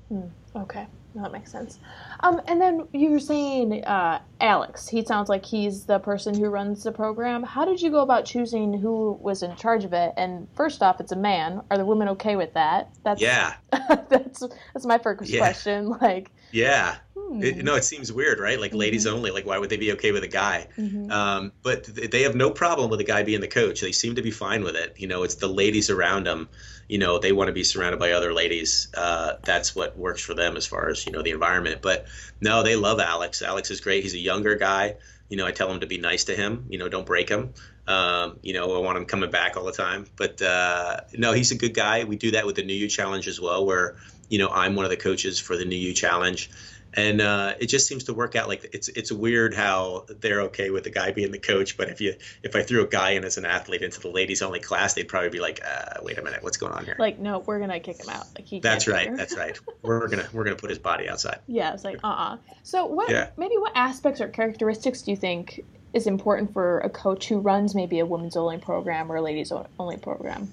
Hmm. 0.09 0.23
Okay, 0.55 0.87
that 1.15 1.33
makes 1.33 1.53
sense. 1.53 1.79
Um, 2.21 2.41
and 2.47 2.61
then 2.61 2.89
you 2.93 3.11
were 3.11 3.21
saying 3.21 3.85
uh, 3.85 4.21
Alex. 4.41 4.89
He 4.89 5.05
sounds 5.05 5.29
like 5.29 5.45
he's 5.45 5.85
the 5.85 5.99
person 5.99 6.35
who 6.39 6.49
runs 6.49 6.85
the 6.85 6.93
program. 6.93 7.43
How 7.43 7.65
did 7.65 7.81
you 7.81 7.91
go 7.91 8.01
about 8.01 8.25
choosing 8.25 8.73
who 8.79 9.19
was 9.21 9.43
in 9.43 9.55
charge 9.57 9.85
of 9.85 9.93
it? 9.93 10.13
And 10.17 10.49
first 10.55 10.83
off, 10.83 11.01
it's 11.01 11.13
a 11.13 11.17
man. 11.17 11.63
Are 11.71 11.79
the 11.79 11.87
women 11.87 12.09
okay 12.11 12.37
with 12.37 12.55
that? 12.55 12.91
That's 13.05 13.21
yeah. 13.21 13.55
that's 13.71 14.41
that's 14.75 14.87
my 14.87 14.99
first 14.99 15.29
yeah. 15.29 15.41
question. 15.41 15.95
Like 16.07 16.31
yeah. 16.57 16.97
Hmm. 17.15 17.43
It, 17.43 17.57
no, 17.59 17.75
it 17.75 17.85
seems 17.85 18.11
weird, 18.11 18.41
right? 18.41 18.59
Like 18.59 18.71
mm-hmm. 18.71 18.81
ladies 18.81 19.07
only. 19.07 19.31
Like, 19.31 19.45
why 19.45 19.59
would 19.59 19.69
they 19.69 19.77
be 19.77 19.93
okay 19.93 20.11
with 20.11 20.25
a 20.25 20.29
guy? 20.29 20.69
Mm-hmm. 20.79 21.11
Um, 21.11 21.53
but 21.63 21.85
th- 21.85 22.11
they 22.11 22.23
have 22.23 22.35
no 22.35 22.51
problem 22.51 22.89
with 22.89 23.01
a 23.01 23.05
guy 23.05 23.23
being 23.25 23.43
the 23.43 23.49
coach. 23.49 23.81
They 23.83 23.93
seem 23.93 24.15
to 24.15 24.23
be 24.23 24.31
fine 24.31 24.65
with 24.65 24.75
it. 24.75 24.95
You 24.97 25.07
know, 25.07 25.23
it's 25.23 25.35
the 25.35 25.49
ladies 25.49 25.91
around 25.91 26.25
them. 26.25 26.49
You 26.89 26.99
know, 26.99 27.19
they 27.19 27.33
want 27.33 27.49
to 27.49 27.53
be 27.53 27.65
surrounded 27.65 27.99
by 27.99 28.13
other 28.13 28.33
ladies. 28.33 28.89
Uh, 28.97 29.35
that's 29.43 29.75
what 29.75 29.99
works 29.99 30.23
for 30.23 30.35
them 30.35 30.57
as 30.57 30.67
far 30.67 30.89
as 30.89 31.05
you 31.05 31.13
know 31.13 31.23
the 31.23 31.31
environment. 31.31 31.83
But 31.83 32.07
no, 32.41 32.63
they 32.63 32.77
love 32.77 33.01
Alex. 33.01 33.43
Alex 33.43 33.71
is 33.71 33.81
great. 33.81 34.03
He's 34.03 34.15
a 34.15 34.19
younger 34.19 34.57
guy. 34.57 34.97
You 35.29 35.37
know, 35.37 35.47
I 35.47 35.53
tell 35.53 35.71
him 35.71 35.81
to 35.81 35.87
be 35.87 35.99
nice 35.99 36.25
to 36.25 36.37
him. 36.37 36.67
You 36.71 36.79
know, 36.79 36.89
don't 36.89 37.07
break 37.07 37.29
him. 37.29 37.53
Um, 37.89 38.39
you 38.43 38.53
know, 38.53 38.77
I 38.77 38.81
want 38.81 38.99
him 38.99 39.05
coming 39.05 39.31
back 39.31 39.57
all 39.57 39.65
the 39.65 39.73
time. 39.73 40.07
But 40.17 40.41
uh, 40.41 41.01
no, 41.13 41.33
he's 41.33 41.51
a 41.53 41.57
good 41.57 41.75
guy. 41.75 42.05
We 42.05 42.17
do 42.17 42.33
that 42.33 42.47
with 42.47 42.57
the 42.57 42.65
New 42.65 42.75
You 42.75 42.89
Challenge 42.89 43.29
as 43.29 43.41
well, 43.41 43.67
where 43.67 43.97
you 44.29 44.39
know 44.39 44.49
I'm 44.49 44.75
one 44.75 44.85
of 44.85 44.91
the 44.91 44.97
coaches 44.97 45.39
for 45.39 45.57
the 45.57 45.65
New 45.65 45.77
You 45.77 45.93
Challenge. 45.93 46.51
And 46.95 47.21
uh, 47.21 47.55
it 47.61 47.67
just 47.67 47.87
seems 47.87 48.05
to 48.05 48.15
work 48.15 48.37
out 48.37 48.49
like 48.49 48.71
it's 48.73 48.89
it's 48.89 49.13
weird 49.13 49.53
how 49.53 50.07
they're 50.09 50.43
okay 50.43 50.71
with 50.71 50.85
the 50.85 50.91
guy 50.91 51.13
being 51.13 51.31
the 51.31 51.39
coach 51.39 51.77
but 51.77 51.91
if 51.91 52.01
you 52.01 52.15
if 52.43 52.57
i 52.57 52.63
threw 52.63 52.83
a 52.83 52.87
guy 52.87 53.11
in 53.11 53.25
as 53.25 53.37
an 53.37 53.45
athlete 53.45 53.83
into 53.83 54.01
the 54.01 54.09
ladies 54.09 54.41
only 54.41 54.61
class 54.61 54.95
they'd 54.95 55.07
probably 55.09 55.29
be 55.29 55.39
like 55.39 55.61
uh, 55.63 56.01
wait 56.03 56.17
a 56.17 56.23
minute 56.23 56.43
what's 56.43 56.57
going 56.57 56.73
on 56.73 56.87
here? 56.87 56.97
Like 56.99 57.19
no 57.19 57.41
we're 57.41 57.59
gonna 57.59 57.81
kick 57.81 58.01
him 58.01 58.09
out. 58.09 58.27
Like 58.35 58.47
he 58.47 58.61
that's 58.61 58.89
right 58.89 59.15
that's 59.15 59.37
right. 59.37 59.59
We're 59.83 60.09
gonna 60.09 60.27
we're 60.33 60.45
gonna 60.45 60.57
put 60.57 60.71
his 60.71 60.79
body 60.79 61.07
outside. 61.09 61.41
Yeah 61.47 61.75
it's 61.75 61.85
like 61.85 62.01
uh-uh. 62.03 62.39
So 62.63 62.87
what 62.87 63.11
yeah. 63.11 63.29
maybe 63.37 63.57
what 63.59 63.73
aspects 63.75 64.23
or 64.23 64.29
characteristics 64.29 65.03
do 65.03 65.11
you 65.11 65.17
think 65.19 65.65
is 65.93 66.07
important 66.07 66.53
for 66.53 66.79
a 66.81 66.89
coach 66.89 67.29
who 67.29 67.41
runs 67.41 67.75
maybe 67.75 67.99
a 67.99 68.07
women's 68.07 68.37
only 68.37 68.59
program 68.59 69.13
or 69.13 69.17
a 69.17 69.23
ladies 69.23 69.53
only 69.79 69.97
program 69.99 70.51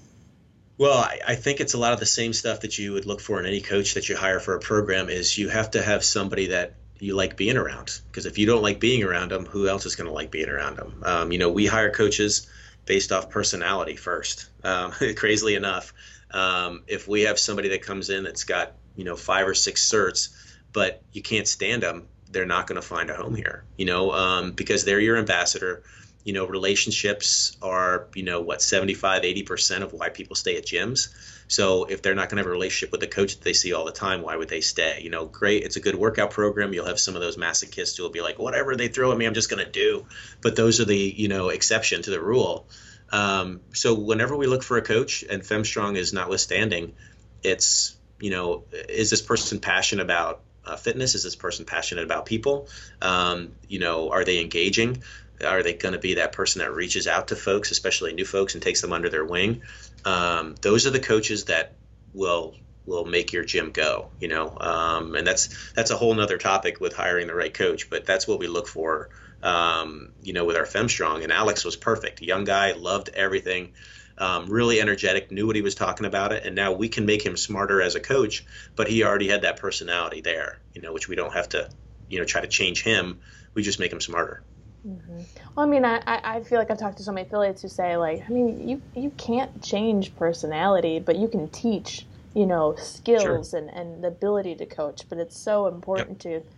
well, 0.76 0.98
I, 0.98 1.20
I, 1.28 1.34
think 1.36 1.60
it's 1.60 1.74
a 1.74 1.78
lot 1.78 1.92
of 1.92 2.00
the 2.00 2.06
same 2.06 2.32
stuff 2.32 2.60
that 2.60 2.78
you 2.78 2.92
would 2.92 3.06
look 3.06 3.20
for 3.20 3.38
in 3.38 3.46
any 3.46 3.60
coach 3.60 3.94
that 3.94 4.08
you 4.08 4.16
hire 4.16 4.40
for 4.40 4.54
a 4.54 4.60
program. 4.60 5.08
Is 5.08 5.38
you 5.38 5.48
have 5.48 5.70
to 5.72 5.82
have 5.82 6.04
somebody 6.04 6.48
that 6.48 6.74
you 6.98 7.14
like 7.14 7.36
being 7.36 7.56
around. 7.56 8.00
Because 8.06 8.26
if 8.26 8.38
you 8.38 8.46
don't 8.46 8.62
like 8.62 8.80
being 8.80 9.02
around 9.02 9.30
them, 9.30 9.46
who 9.46 9.68
else 9.68 9.86
is 9.86 9.96
going 9.96 10.06
to 10.06 10.12
like 10.12 10.30
being 10.30 10.48
around 10.48 10.76
them? 10.76 11.02
Um, 11.04 11.32
you 11.32 11.38
know, 11.38 11.50
we 11.50 11.66
hire 11.66 11.90
coaches 11.90 12.48
based 12.86 13.12
off 13.12 13.30
personality 13.30 13.96
first. 13.96 14.48
Um, 14.62 14.92
crazily 15.16 15.54
enough, 15.54 15.92
um, 16.30 16.82
if 16.86 17.06
we 17.06 17.22
have 17.22 17.38
somebody 17.38 17.70
that 17.70 17.82
comes 17.82 18.10
in 18.10 18.24
that's 18.24 18.44
got 18.44 18.72
you 18.96 19.04
know 19.04 19.16
five 19.16 19.46
or 19.46 19.54
six 19.54 19.88
certs, 19.88 20.34
but 20.72 21.02
you 21.12 21.22
can't 21.22 21.46
stand 21.46 21.82
them, 21.82 22.08
they're 22.30 22.46
not 22.46 22.66
going 22.66 22.80
to 22.80 22.86
find 22.86 23.10
a 23.10 23.14
home 23.14 23.34
here. 23.34 23.64
You 23.76 23.86
know, 23.86 24.12
um, 24.12 24.52
because 24.52 24.84
they're 24.84 25.00
your 25.00 25.16
ambassador 25.16 25.82
you 26.24 26.32
know 26.32 26.46
relationships 26.46 27.56
are 27.62 28.08
you 28.14 28.22
know 28.22 28.40
what 28.40 28.62
75 28.62 29.22
80% 29.22 29.82
of 29.82 29.92
why 29.92 30.08
people 30.08 30.34
stay 30.34 30.56
at 30.56 30.64
gyms. 30.64 31.08
So 31.46 31.84
if 31.84 32.00
they're 32.00 32.14
not 32.14 32.30
going 32.30 32.38
to 32.38 32.40
have 32.42 32.46
a 32.46 32.50
relationship 32.50 32.90
with 32.90 33.02
the 33.02 33.06
coach 33.06 33.34
that 33.34 33.44
they 33.44 33.52
see 33.52 33.74
all 33.74 33.84
the 33.84 33.92
time 33.92 34.22
why 34.22 34.34
would 34.34 34.48
they 34.48 34.62
stay? 34.62 35.00
You 35.02 35.10
know 35.10 35.26
great 35.26 35.62
it's 35.64 35.76
a 35.76 35.80
good 35.80 35.94
workout 35.94 36.30
program. 36.30 36.72
You'll 36.72 36.86
have 36.86 36.98
some 36.98 37.14
of 37.14 37.20
those 37.20 37.36
masochists 37.36 37.96
who 37.96 38.02
will 38.02 38.10
be 38.10 38.22
like 38.22 38.38
whatever 38.38 38.74
they 38.74 38.88
throw 38.88 39.12
at 39.12 39.18
me 39.18 39.26
i'm 39.26 39.34
just 39.34 39.50
going 39.50 39.64
to 39.64 39.70
do. 39.70 40.06
But 40.40 40.56
those 40.56 40.80
are 40.80 40.86
the 40.86 40.98
you 40.98 41.28
know 41.28 41.50
exception 41.50 42.02
to 42.02 42.10
the 42.10 42.20
rule. 42.20 42.66
Um, 43.12 43.60
so 43.74 43.94
whenever 43.94 44.34
we 44.34 44.46
look 44.46 44.62
for 44.62 44.78
a 44.78 44.82
coach 44.82 45.22
and 45.28 45.42
femstrong 45.42 45.96
is 45.96 46.12
notwithstanding 46.12 46.94
it's 47.42 47.96
you 48.18 48.30
know 48.30 48.64
is 48.88 49.10
this 49.10 49.20
person 49.20 49.60
passionate 49.60 50.02
about 50.02 50.40
uh, 50.64 50.76
fitness? 50.76 51.14
Is 51.14 51.22
this 51.22 51.36
person 51.36 51.66
passionate 51.66 52.04
about 52.04 52.24
people? 52.24 52.68
Um, 53.02 53.52
you 53.68 53.78
know 53.78 54.10
are 54.10 54.24
they 54.24 54.40
engaging 54.40 55.02
are 55.42 55.62
they 55.62 55.74
going 55.74 55.94
to 55.94 55.98
be 55.98 56.14
that 56.14 56.32
person 56.32 56.60
that 56.60 56.72
reaches 56.72 57.06
out 57.06 57.28
to 57.28 57.36
folks, 57.36 57.70
especially 57.70 58.12
new 58.12 58.24
folks, 58.24 58.54
and 58.54 58.62
takes 58.62 58.80
them 58.80 58.92
under 58.92 59.08
their 59.08 59.24
wing? 59.24 59.62
Um, 60.04 60.54
those 60.62 60.86
are 60.86 60.90
the 60.90 61.00
coaches 61.00 61.46
that 61.46 61.76
will 62.12 62.54
will 62.86 63.06
make 63.06 63.32
your 63.32 63.44
gym 63.44 63.70
go. 63.72 64.10
You 64.20 64.28
know, 64.28 64.56
um, 64.58 65.14
and 65.14 65.26
that's 65.26 65.72
that's 65.74 65.90
a 65.90 65.96
whole 65.96 66.14
nother 66.14 66.38
topic 66.38 66.80
with 66.80 66.94
hiring 66.94 67.26
the 67.26 67.34
right 67.34 67.52
coach. 67.52 67.90
But 67.90 68.06
that's 68.06 68.28
what 68.28 68.38
we 68.38 68.46
look 68.46 68.68
for. 68.68 69.10
Um, 69.42 70.12
you 70.22 70.32
know, 70.32 70.44
with 70.44 70.56
our 70.56 70.64
FemStrong, 70.64 71.22
and 71.22 71.32
Alex 71.32 71.64
was 71.64 71.76
perfect. 71.76 72.22
Young 72.22 72.44
guy, 72.44 72.72
loved 72.72 73.10
everything. 73.10 73.72
Um, 74.16 74.46
really 74.46 74.80
energetic, 74.80 75.32
knew 75.32 75.46
what 75.46 75.56
he 75.56 75.62
was 75.62 75.74
talking 75.74 76.06
about 76.06 76.32
it, 76.32 76.46
and 76.46 76.54
now 76.54 76.72
we 76.72 76.88
can 76.88 77.04
make 77.04 77.26
him 77.26 77.36
smarter 77.36 77.82
as 77.82 77.96
a 77.96 78.00
coach. 78.00 78.46
But 78.76 78.88
he 78.88 79.02
already 79.02 79.28
had 79.28 79.42
that 79.42 79.58
personality 79.58 80.20
there, 80.20 80.60
you 80.72 80.82
know, 80.82 80.92
which 80.92 81.08
we 81.08 81.16
don't 81.16 81.34
have 81.34 81.48
to, 81.50 81.68
you 82.08 82.20
know, 82.20 82.24
try 82.24 82.40
to 82.40 82.46
change 82.46 82.82
him. 82.82 83.20
We 83.54 83.62
just 83.62 83.80
make 83.80 83.92
him 83.92 84.00
smarter. 84.00 84.42
Mm-hmm. 84.86 85.18
Well, 85.54 85.66
I 85.66 85.68
mean, 85.68 85.84
I, 85.84 86.02
I 86.06 86.42
feel 86.42 86.58
like 86.58 86.70
I've 86.70 86.78
talked 86.78 86.98
to 86.98 87.02
so 87.02 87.12
many 87.12 87.26
affiliates 87.26 87.62
who 87.62 87.68
say, 87.68 87.96
like, 87.96 88.22
I 88.28 88.32
mean, 88.32 88.68
you, 88.68 88.82
you 88.94 89.10
can't 89.16 89.62
change 89.62 90.14
personality, 90.16 90.98
but 90.98 91.16
you 91.16 91.28
can 91.28 91.48
teach, 91.48 92.06
you 92.34 92.46
know, 92.46 92.74
skills 92.76 93.50
sure. 93.50 93.58
and, 93.58 93.70
and 93.70 94.04
the 94.04 94.08
ability 94.08 94.54
to 94.56 94.66
coach. 94.66 95.08
But 95.08 95.18
it's 95.18 95.38
so 95.38 95.68
important 95.68 96.24
yep. 96.24 96.42
to 96.42 96.48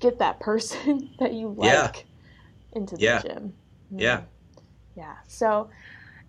get 0.00 0.18
that 0.18 0.38
person 0.40 1.10
that 1.18 1.32
you 1.32 1.48
like 1.48 1.72
yeah. 1.72 1.92
into 2.78 2.96
the 2.96 3.02
yeah. 3.02 3.22
gym. 3.22 3.52
Mm-hmm. 3.92 3.98
Yeah. 3.98 4.20
Yeah. 4.96 5.14
So 5.26 5.68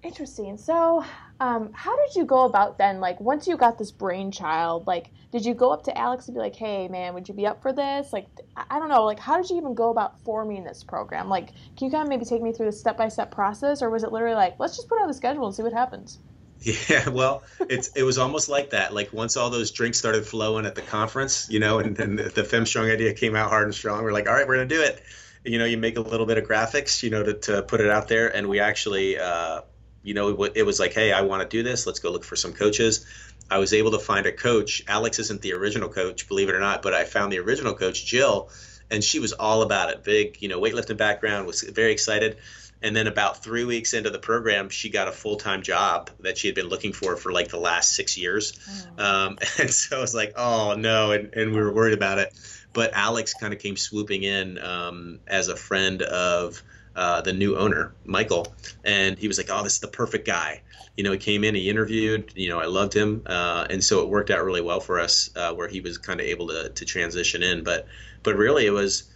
interesting. 0.02 0.58
So, 0.58 1.06
um, 1.44 1.74
how 1.74 1.94
did 1.98 2.16
you 2.16 2.24
go 2.24 2.46
about 2.46 2.78
then? 2.78 3.02
Like, 3.02 3.20
once 3.20 3.50
you 3.50 3.58
got 3.58 3.78
this 3.78 3.92
brainchild, 3.92 4.88
like, 4.88 5.10
did 5.34 5.46
you 5.46 5.54
go 5.54 5.72
up 5.72 5.84
to 5.84 5.98
Alex 5.98 6.28
and 6.28 6.36
be 6.36 6.40
like, 6.40 6.56
"Hey, 6.56 6.88
man, 6.88 7.14
would 7.14 7.28
you 7.28 7.34
be 7.34 7.46
up 7.46 7.62
for 7.62 7.74
this?" 7.74 8.14
Like, 8.14 8.28
I 8.56 8.80
don't 8.80 8.88
know. 8.88 9.04
Like, 9.04 9.20
how 9.20 9.36
did 9.36 9.50
you 9.50 9.58
even 9.58 9.74
go 9.74 9.90
about 9.90 10.22
forming 10.22 10.64
this 10.64 10.86
program? 10.86 11.28
Like, 11.28 11.48
can 11.76 11.88
you 11.88 11.92
kind 11.92 12.04
of 12.04 12.08
maybe 12.08 12.24
take 12.24 12.42
me 12.42 12.54
through 12.54 12.68
the 12.68 12.72
step 12.72 12.96
by 12.98 13.10
step 13.10 13.30
process, 13.30 13.82
or 13.82 13.90
was 13.90 14.04
it 14.04 14.14
literally 14.14 14.36
like, 14.36 14.56
"Let's 14.58 14.78
just 14.78 14.88
put 14.88 15.02
out 15.02 15.08
the 15.08 15.14
schedule 15.14 15.46
and 15.46 15.54
see 15.54 15.64
what 15.64 15.74
happens"? 15.74 16.20
Yeah, 16.62 17.10
well, 17.10 17.44
it's 17.60 17.90
it 17.90 18.04
was 18.04 18.18
almost 18.18 18.48
like 18.48 18.70
that. 18.70 18.94
Like 18.94 19.12
once 19.12 19.36
all 19.36 19.50
those 19.50 19.72
drinks 19.72 19.98
started 19.98 20.26
flowing 20.26 20.66
at 20.66 20.76
the 20.76 20.82
conference, 20.82 21.50
you 21.50 21.60
know, 21.60 21.80
and 21.80 21.94
then 21.94 22.16
the, 22.16 22.46
Fem 22.46 22.66
Strong 22.66 22.90
idea 22.90 23.14
came 23.14 23.36
out 23.36 23.50
hard 23.50 23.66
and 23.66 23.76
strong. 23.76 24.02
We're 24.02 24.14
like, 24.14 24.30
all 24.30 24.34
right, 24.34 24.48
we're 24.48 24.56
gonna 24.56 24.70
do 24.70 24.82
it. 24.82 25.04
You 25.44 25.60
know, 25.60 25.66
you 25.66 25.78
make 25.78 25.98
a 25.98 26.02
little 26.02 26.26
bit 26.26 26.38
of 26.38 26.46
graphics, 26.46 27.04
you 27.04 27.10
know, 27.10 27.22
to, 27.22 27.34
to 27.34 27.64
put 27.64 27.82
it 27.82 27.90
out 27.90 28.08
there, 28.08 28.34
and 28.34 28.48
we 28.48 28.62
actually. 28.62 29.20
Uh, 29.20 29.64
you 30.04 30.14
know, 30.14 30.44
it 30.44 30.66
was 30.66 30.80
like, 30.80 30.94
hey, 30.94 31.12
I 31.12 31.22
want 31.22 31.42
to 31.42 31.48
do 31.48 31.64
this. 31.64 31.88
Let's 31.88 32.00
go 32.00 32.12
look 32.12 32.26
for 32.26 32.36
some 32.36 32.54
coaches. 32.54 33.06
I 33.50 33.58
was 33.58 33.74
able 33.74 33.92
to 33.92 34.00
find 34.00 34.26
a 34.26 34.32
coach. 34.32 34.84
Alex 34.88 35.20
isn't 35.20 35.42
the 35.42 35.54
original 35.54 35.90
coach, 35.90 36.28
believe 36.28 36.50
it 36.50 36.56
or 36.56 36.60
not, 36.60 36.82
but 36.82 36.94
I 36.94 37.06
found 37.06 37.32
the 37.32 37.40
original 37.40 37.74
coach, 37.74 38.06
Jill, 38.06 38.50
and 38.92 39.04
she 39.04 39.20
was 39.20 39.34
all 39.34 39.62
about 39.62 39.90
it. 39.90 40.04
Big, 40.04 40.42
you 40.42 40.50
know, 40.50 40.60
weightlifting 40.60 40.98
background, 40.98 41.48
was 41.48 41.62
very 41.62 41.92
excited. 41.92 42.38
And 42.82 42.94
then 42.94 43.08
about 43.08 43.42
three 43.42 43.64
weeks 43.64 43.94
into 43.94 44.10
the 44.10 44.20
program, 44.20 44.70
she 44.70 44.90
got 44.90 45.08
a 45.08 45.12
full 45.14 45.38
time 45.38 45.62
job 45.62 46.10
that 46.20 46.38
she 46.38 46.48
had 46.48 46.56
been 46.56 46.68
looking 46.68 46.92
for 46.92 47.16
for 47.16 47.32
like 47.32 47.48
the 47.48 47.60
last 47.60 47.94
six 47.96 48.18
years. 48.18 48.60
Oh. 48.98 49.06
Um, 49.06 49.38
and 49.60 49.72
so 49.72 49.98
I 49.98 50.02
was 50.02 50.14
like, 50.14 50.34
oh 50.36 50.76
no, 50.78 51.12
and, 51.12 51.34
and 51.34 51.54
we 51.54 51.62
were 51.62 51.72
worried 51.72 51.94
about 51.94 52.18
it. 52.20 52.34
But 52.74 52.92
Alex 52.94 53.34
kind 53.36 53.54
of 53.54 53.60
came 53.60 53.78
swooping 53.78 54.24
in 54.24 54.58
um, 54.58 55.20
as 55.28 55.48
a 55.48 55.56
friend 55.56 56.02
of 56.02 56.62
uh, 56.96 57.22
the 57.22 57.34
new 57.34 57.58
owner, 57.58 57.94
Michael, 58.06 58.54
and 58.84 59.18
he 59.18 59.28
was 59.28 59.38
like, 59.38 59.50
"Oh, 59.50 59.64
this 59.64 59.74
is 59.74 59.80
the 59.80 59.88
perfect 59.88 60.26
guy." 60.26 60.62
You 60.96 61.04
know, 61.04 61.12
he 61.12 61.18
came 61.18 61.44
in, 61.44 61.56
he 61.56 61.70
interviewed. 61.70 62.34
You 62.36 62.50
know, 62.50 62.60
I 62.60 62.66
loved 62.66 62.94
him, 62.94 63.24
uh, 63.26 63.66
and 63.70 63.84
so 63.84 64.02
it 64.02 64.10
worked 64.10 64.30
out 64.30 64.44
really 64.44 64.62
well 64.62 64.80
for 64.80 65.00
us, 65.00 65.30
uh, 65.36 65.54
where 65.54 65.68
he 65.68 65.82
was 65.82 65.98
kind 65.98 66.20
of 66.20 66.28
able 66.28 66.48
to 66.48 66.70
to 66.70 66.86
transition 66.86 67.44
in. 67.44 67.64
But 67.64 67.88
but 68.22 68.36
really, 68.36 68.66
it 68.66 68.72
was. 68.72 69.10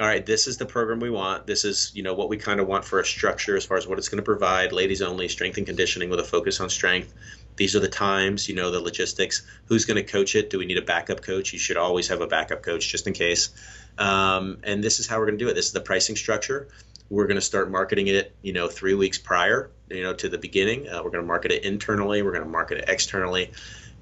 All 0.00 0.06
right, 0.06 0.26
this 0.26 0.48
is 0.48 0.56
the 0.56 0.66
program 0.66 0.98
we 0.98 1.08
want. 1.08 1.46
This 1.46 1.64
is, 1.64 1.92
you 1.94 2.02
know, 2.02 2.14
what 2.14 2.28
we 2.28 2.36
kind 2.36 2.58
of 2.58 2.66
want 2.66 2.84
for 2.84 2.98
a 2.98 3.04
structure 3.04 3.56
as 3.56 3.64
far 3.64 3.76
as 3.76 3.86
what 3.86 3.96
it's 3.96 4.08
going 4.08 4.16
to 4.16 4.24
provide. 4.24 4.72
Ladies 4.72 5.00
only, 5.00 5.28
strength 5.28 5.56
and 5.56 5.64
conditioning 5.64 6.10
with 6.10 6.18
a 6.18 6.24
focus 6.24 6.58
on 6.58 6.68
strength. 6.68 7.14
These 7.54 7.76
are 7.76 7.80
the 7.80 7.88
times, 7.88 8.48
you 8.48 8.56
know, 8.56 8.72
the 8.72 8.80
logistics. 8.80 9.46
Who's 9.66 9.84
going 9.84 9.96
to 9.96 10.02
coach 10.02 10.34
it? 10.34 10.50
Do 10.50 10.58
we 10.58 10.66
need 10.66 10.78
a 10.78 10.82
backup 10.82 11.22
coach? 11.22 11.52
You 11.52 11.60
should 11.60 11.76
always 11.76 12.08
have 12.08 12.20
a 12.20 12.26
backup 12.26 12.62
coach 12.62 12.88
just 12.88 13.06
in 13.06 13.12
case. 13.12 13.50
Um, 13.96 14.58
and 14.64 14.82
this 14.82 14.98
is 14.98 15.06
how 15.06 15.18
we're 15.18 15.26
going 15.26 15.38
to 15.38 15.44
do 15.44 15.48
it. 15.48 15.54
This 15.54 15.66
is 15.66 15.72
the 15.72 15.80
pricing 15.80 16.16
structure 16.16 16.68
we're 17.10 17.26
going 17.26 17.36
to 17.36 17.42
start 17.42 17.70
marketing 17.70 18.08
it, 18.08 18.34
you 18.42 18.52
know, 18.52 18.68
three 18.68 18.94
weeks 18.94 19.18
prior, 19.18 19.70
you 19.90 20.02
know, 20.02 20.14
to 20.14 20.28
the 20.28 20.38
beginning. 20.38 20.88
Uh, 20.88 21.02
we're 21.02 21.10
going 21.10 21.22
to 21.22 21.26
market 21.26 21.52
it 21.52 21.64
internally. 21.64 22.22
We're 22.22 22.32
going 22.32 22.44
to 22.44 22.50
market 22.50 22.78
it 22.78 22.84
externally, 22.88 23.52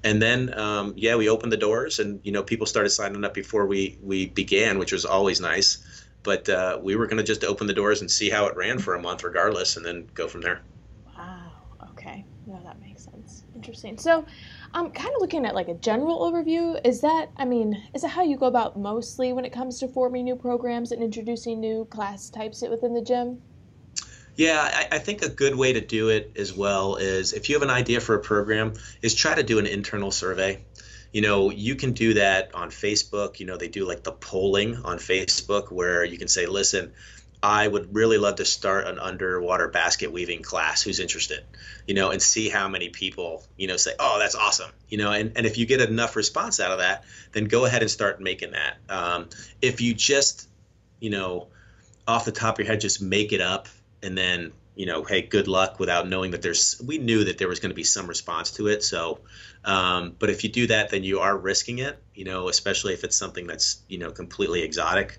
and 0.05 0.21
then 0.21 0.57
um, 0.59 0.95
yeah, 0.97 1.17
we 1.17 1.29
opened 1.29 1.53
the 1.53 1.57
doors, 1.57 1.99
and 1.99 2.21
you 2.25 2.33
know, 2.33 2.43
people 2.43 2.67
started 2.67 2.91
signing 2.91 3.25
up 3.25 3.35
before 3.35 3.67
we 3.67 3.99
we 4.03 4.27
began, 4.27 4.79
which 4.79 4.93
was 4.93 5.05
always 5.05 5.41
nice. 5.41 6.07
But 6.23 6.49
uh, 6.49 6.79
we 6.81 6.95
were 6.95 7.07
going 7.07 7.19
to 7.19 7.25
just 7.25 7.43
open 7.43 7.67
the 7.67 7.75
doors 7.75 8.01
and 8.01 8.11
see 8.11 8.31
how 8.31 8.47
it 8.47 8.57
ran 8.57 8.79
for 8.79 8.95
a 8.95 9.03
month, 9.03 9.25
regardless, 9.25 9.77
and 9.77 9.85
then 9.85 10.09
go 10.15 10.29
from 10.29 10.41
there. 10.41 10.61
Wow. 11.17 11.51
Okay. 11.91 12.25
No, 12.47 12.61
that 12.65 12.81
makes 12.81 13.05
sense. 13.05 13.43
Interesting. 13.57 13.99
So, 13.99 14.25
I'm 14.75 14.91
kind 14.91 15.15
of 15.15 15.21
looking 15.21 15.45
at 15.45 15.55
like 15.55 15.69
a 15.69 15.75
general 15.75 16.21
overview. 16.21 16.81
Is 16.85 17.01
that, 17.03 17.31
I 17.37 17.45
mean, 17.45 17.83
is 17.95 18.03
that 18.03 18.09
how 18.09 18.23
you 18.23 18.37
go 18.37 18.47
about 18.47 18.79
mostly 18.79 19.33
when 19.33 19.45
it 19.45 19.53
comes 19.53 19.79
to 19.81 19.89
forming 19.89 20.25
new 20.25 20.37
programs 20.37 20.93
and 20.93 21.03
introducing 21.03 21.61
new 21.61 21.85
class 21.87 22.31
types 22.31 22.63
within 22.63 22.95
the 22.95 23.03
gym? 23.03 23.43
Yeah, 24.35 24.61
I, 24.63 24.97
I, 24.97 24.99
think 24.99 25.21
a 25.21 25.29
good 25.29 25.55
way 25.55 25.75
to 25.75 25.81
do 25.83 26.09
it 26.09 26.33
as 26.37 26.55
well 26.55 26.97
is 26.97 27.35
if 27.35 27.51
you 27.51 27.55
have 27.55 27.63
an 27.63 27.69
idea 27.69 28.01
for 28.01 28.15
a 28.15 28.21
program, 28.21 28.73
is 29.03 29.15
try 29.15 29.35
to 29.35 29.43
do 29.43 29.59
an 29.59 29.67
internal 29.67 30.11
survey. 30.11 30.65
You 31.13 31.21
know, 31.21 31.51
you 31.51 31.75
can 31.75 31.93
do 31.93 32.15
that 32.15 32.55
on 32.55 32.71
Facebook. 32.71 33.41
You 33.41 33.47
know, 33.47 33.59
they 33.59 33.69
do 33.69 33.87
like 33.87 34.03
the 34.03 34.13
polling 34.13 34.77
on 34.77 34.97
Facebook 34.97 35.71
where 35.71 36.03
you 36.03 36.17
can 36.17 36.29
say, 36.29 36.47
listen, 36.47 36.93
I 37.43 37.67
would 37.67 37.95
really 37.95 38.19
love 38.19 38.37
to 38.37 38.45
start 38.45 38.87
an 38.87 39.01
underwater 39.01 39.67
basket 39.67 40.13
weaving 40.13 40.43
class. 40.43 40.83
Who's 40.83 41.01
interested? 41.01 41.43
You 41.89 41.95
know, 41.95 42.11
and 42.11 42.23
see 42.23 42.49
how 42.49 42.69
many 42.69 42.91
people, 42.91 43.45
you 43.57 43.67
know, 43.67 43.77
say, 43.77 43.93
oh, 43.99 44.19
that's 44.21 44.37
awesome. 44.37 44.71
You 44.89 44.99
know, 44.99 45.11
and, 45.11 45.33
and 45.37 45.45
if 45.45 45.59
you 45.59 45.67
get 45.67 45.81
enough 45.81 46.15
response 46.15 46.61
out 46.61 46.71
of 46.71 46.79
that, 46.79 47.05
then 47.33 47.47
go 47.47 47.65
ahead 47.65 47.83
and 47.83 47.91
start 47.91 48.21
making 48.21 48.53
that. 48.53 48.77
Um, 48.89 49.29
if 49.61 49.81
you 49.81 49.93
just, 49.93 50.49
you 51.01 51.11
know, 51.11 51.49
off 52.07 52.25
the 52.25 52.33
top 52.33 52.55
of 52.55 52.59
your 52.61 52.73
head, 52.73 52.81
just 52.81 53.03
make 53.03 53.33
it 53.33 53.41
up 53.41 53.67
and 54.05 54.17
then, 54.17 54.53
you 54.77 54.87
know, 54.87 55.03
hey, 55.03 55.23
good 55.23 55.49
luck 55.49 55.81
without 55.81 56.09
knowing 56.09 56.31
that 56.31 56.43
there's, 56.43 56.81
we 56.87 56.99
knew 56.99 57.25
that 57.25 57.39
there 57.39 57.49
was 57.49 57.59
going 57.59 57.71
to 57.71 57.77
be 57.77 57.85
some 57.85 58.07
response 58.07 58.53
to 58.53 58.69
it. 58.69 58.85
So, 58.85 59.19
um, 59.65 60.15
but 60.19 60.31
if 60.31 60.45
you 60.45 60.51
do 60.51 60.69
that, 60.69 60.91
then 60.91 61.03
you 61.03 61.21
are 61.21 61.37
risking 61.37 61.79
it, 61.79 62.01
you 62.15 62.25
know, 62.25 62.49
especially 62.49 62.93
if 62.93 63.03
it's 63.03 63.17
something 63.17 63.49
that's, 63.49 63.83
you 63.89 63.99
know, 63.99 64.13
completely 64.13 64.63
exotic. 64.63 65.19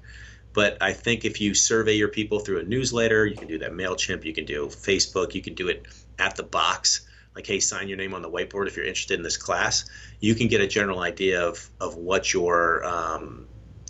But 0.53 0.77
I 0.81 0.93
think 0.93 1.25
if 1.25 1.41
you 1.41 1.53
survey 1.53 1.93
your 1.93 2.10
people 2.10 2.39
through 2.39 2.60
a 2.60 2.63
newsletter, 2.63 3.25
you 3.25 3.36
can 3.36 3.48
do 3.48 3.57
that 3.60 3.72
MailChimp, 3.72 4.24
you 4.24 4.33
can 4.33 4.45
do 4.45 4.67
Facebook, 4.67 5.33
you 5.33 5.41
can 5.41 5.55
do 5.55 5.67
it 5.67 5.86
at 6.19 6.36
the 6.36 6.43
box. 6.43 7.07
Like, 7.36 7.48
hey, 7.48 7.60
sign 7.60 7.88
your 7.88 7.98
name 7.98 8.13
on 8.13 8.22
the 8.22 8.29
whiteboard 8.29 8.67
if 8.67 8.77
you're 8.77 8.86
interested 8.86 9.17
in 9.17 9.24
this 9.24 9.38
class. 9.38 9.89
You 10.19 10.36
can 10.36 10.48
get 10.48 10.62
a 10.62 10.67
general 10.67 11.00
idea 11.00 11.43
of, 11.43 11.67
of 11.81 11.95
what 11.95 12.31
your 12.31 12.86
um, 12.86 13.48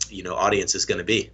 you 0.10 0.24
know 0.24 0.36
audience 0.36 0.76
is 0.76 0.86
going 0.86 1.00
to 1.00 1.04
be, 1.04 1.32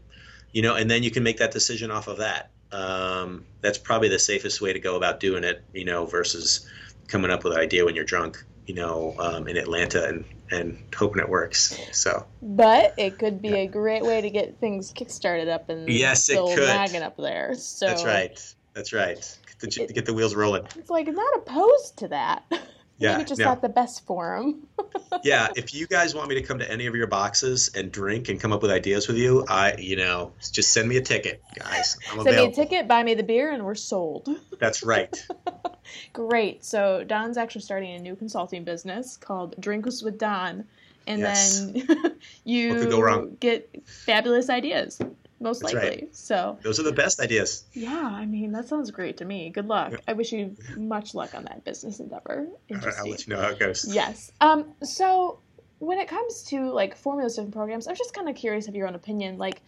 you 0.52 0.64
know, 0.64 0.76
and 0.76 0.90
then 0.90 1.04
you 1.04 1.12
can 1.12 1.22
make 1.22 1.38
that 1.38 1.52
decision 1.52 1.92
off 1.92 2.08
of 2.08 2.18
that. 2.18 2.50
Um, 2.72 3.46
that's 3.62 3.78
probably 3.78 4.10
the 4.10 4.20
safest 4.20 4.62
way 4.62 4.74
to 4.74 4.80
go 4.80 4.96
about 4.96 5.20
doing 5.20 5.44
it, 5.44 5.64
you 5.74 5.86
know, 5.86 6.06
versus 6.06 6.68
coming 7.08 7.30
up 7.30 7.44
with 7.44 7.54
an 7.54 7.60
idea 7.60 7.86
when 7.86 7.96
you're 7.96 8.06
drunk 8.06 8.44
you 8.70 8.76
know, 8.76 9.16
um, 9.18 9.48
in 9.48 9.58
Atlanta 9.58 10.08
and, 10.08 10.24
and 10.52 10.78
hoping 10.96 11.20
it 11.20 11.28
works. 11.28 11.76
So, 11.92 12.28
but 12.40 12.94
it 13.00 13.18
could 13.18 13.42
be 13.42 13.50
yeah. 13.50 13.56
a 13.56 13.68
great 13.68 14.04
way 14.04 14.22
to 14.22 14.30
get 14.30 14.60
things 14.60 14.94
kickstarted 14.94 15.50
up 15.50 15.70
and 15.70 15.90
yes, 15.90 16.30
it 16.30 16.38
could. 16.38 16.60
wagon 16.60 17.02
up 17.02 17.18
there. 17.18 17.56
So 17.56 17.88
that's 17.88 18.06
right. 18.06 18.56
That's 18.76 18.94
right. 18.94 19.38
Get 19.60 19.74
the, 19.74 19.84
it, 19.86 19.96
get 19.96 20.06
the 20.06 20.14
wheels 20.14 20.36
rolling. 20.36 20.68
It's 20.76 20.92
like 20.92 21.08
not 21.08 21.38
opposed 21.38 21.98
to 21.98 22.10
that. 22.10 22.44
Yeah, 23.00 23.14
Maybe 23.14 23.30
just 23.30 23.40
not 23.40 23.62
the 23.62 23.70
best 23.70 24.06
forum. 24.06 24.68
yeah, 25.24 25.48
if 25.56 25.74
you 25.74 25.88
guys 25.88 26.14
want 26.14 26.28
me 26.28 26.36
to 26.36 26.42
come 26.42 26.60
to 26.60 26.70
any 26.70 26.86
of 26.86 26.96
your 26.96 27.08
boxes 27.08 27.72
and 27.74 27.94
drink 27.94 28.28
and 28.28 28.42
come 28.42 28.52
up 28.52 28.62
with 28.62 28.72
ideas 28.72 29.08
with 29.08 29.16
you, 29.16 29.46
I, 29.48 29.76
you 29.78 29.96
know, 29.96 30.34
just 30.52 30.74
send 30.74 30.90
me 30.90 30.98
a 30.98 31.02
ticket, 31.02 31.42
guys. 31.56 31.98
I'm 32.12 32.18
send 32.18 32.28
available. 32.28 32.48
me 32.48 32.52
a 32.52 32.56
ticket, 32.56 32.88
buy 32.90 33.02
me 33.04 33.14
the 33.14 33.24
beer, 33.24 33.52
and 33.52 33.66
we're 33.66 33.76
sold. 33.76 34.28
That's 34.60 34.84
right. 34.84 35.26
Great. 36.14 36.66
So 36.66 37.06
Don's 37.06 37.38
actually 37.38 37.62
starting 37.62 37.96
a 37.96 38.00
new 38.00 38.18
consulting 38.18 38.66
business 38.66 39.16
called 39.16 39.56
Drinks 39.62 40.04
with 40.04 40.18
Don, 40.18 40.66
and 41.08 41.22
yes. 41.22 41.60
then 41.62 42.16
you 42.44 43.38
get 43.40 43.70
fabulous 43.86 44.50
ideas 44.50 45.00
most 45.40 45.62
That's 45.62 45.74
likely. 45.74 45.90
Right. 45.90 46.16
So 46.16 46.58
those 46.62 46.80
are 46.80 46.84
the 46.84 46.92
best 46.92 47.20
ideas. 47.20 47.66
Yeah, 47.74 48.12
I 48.14 48.26
mean 48.26 48.52
that 48.52 48.68
sounds 48.68 48.92
great 48.92 49.18
to 49.18 49.26
me. 49.26 49.50
Good 49.50 49.68
luck. 49.68 49.94
I 50.08 50.14
wish 50.14 50.32
you 50.32 50.56
much 50.76 51.16
luck 51.16 51.34
on 51.36 51.44
that 51.46 51.64
business 51.64 52.00
endeavor. 52.00 52.48
I'll 52.72 53.10
let 53.10 53.26
you 53.28 53.34
know 53.34 53.42
how 53.42 53.50
it 53.50 53.60
goes. 53.60 53.86
Yes. 53.88 54.32
Um. 54.42 54.74
So 54.84 55.40
when 55.80 55.98
it 55.98 56.08
comes 56.08 56.44
to 56.44 56.72
like 56.72 56.96
formula 56.96 57.30
different 57.30 57.54
programs, 57.54 57.88
I'm 57.88 57.96
just 57.96 58.14
kind 58.14 58.30
of 58.30 58.36
curious 58.36 58.68
of 58.68 58.76
your 58.76 58.88
own 58.88 58.96
opinion. 58.96 59.38
Like, 59.38 59.62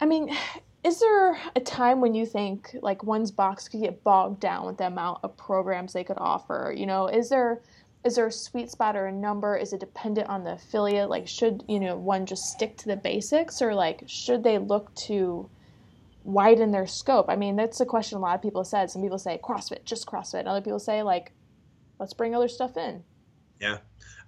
I 0.00 0.06
mean, 0.06 0.34
is 0.84 1.00
there 1.00 1.38
a 1.56 1.60
time 1.60 2.00
when 2.00 2.14
you 2.14 2.24
think 2.24 2.76
like 2.80 3.02
one's 3.02 3.32
box 3.32 3.68
could 3.68 3.82
get 3.82 4.04
bogged 4.04 4.40
down 4.40 4.66
with 4.66 4.78
the 4.78 4.86
amount 4.86 5.18
of 5.24 5.36
programs 5.36 5.92
they 5.92 6.04
could 6.04 6.18
offer? 6.18 6.72
You 6.76 6.86
know, 6.86 7.08
is 7.08 7.28
there 7.28 7.60
is 8.04 8.14
there 8.14 8.26
a 8.26 8.32
sweet 8.32 8.70
spot 8.70 8.96
or 8.96 9.06
a 9.06 9.12
number? 9.12 9.56
Is 9.56 9.72
it 9.72 9.80
dependent 9.80 10.28
on 10.28 10.44
the 10.44 10.52
affiliate? 10.52 11.10
Like, 11.10 11.26
should 11.26 11.64
you 11.68 11.80
know 11.80 11.96
one 11.96 12.26
just 12.26 12.44
stick 12.44 12.76
to 12.78 12.86
the 12.86 12.96
basics, 12.96 13.60
or 13.60 13.74
like 13.74 14.04
should 14.06 14.44
they 14.44 14.58
look 14.58 14.94
to 15.06 15.48
widen 16.24 16.70
their 16.70 16.86
scope? 16.86 17.26
I 17.28 17.36
mean, 17.36 17.56
that's 17.56 17.80
a 17.80 17.86
question 17.86 18.18
a 18.18 18.20
lot 18.20 18.36
of 18.36 18.42
people 18.42 18.64
said. 18.64 18.90
Some 18.90 19.02
people 19.02 19.18
say 19.18 19.40
CrossFit, 19.42 19.84
just 19.84 20.06
CrossFit. 20.06 20.40
And 20.40 20.48
other 20.48 20.60
people 20.60 20.78
say 20.78 21.02
like, 21.02 21.32
let's 21.98 22.14
bring 22.14 22.34
other 22.34 22.48
stuff 22.48 22.76
in. 22.76 23.02
Yeah, 23.60 23.78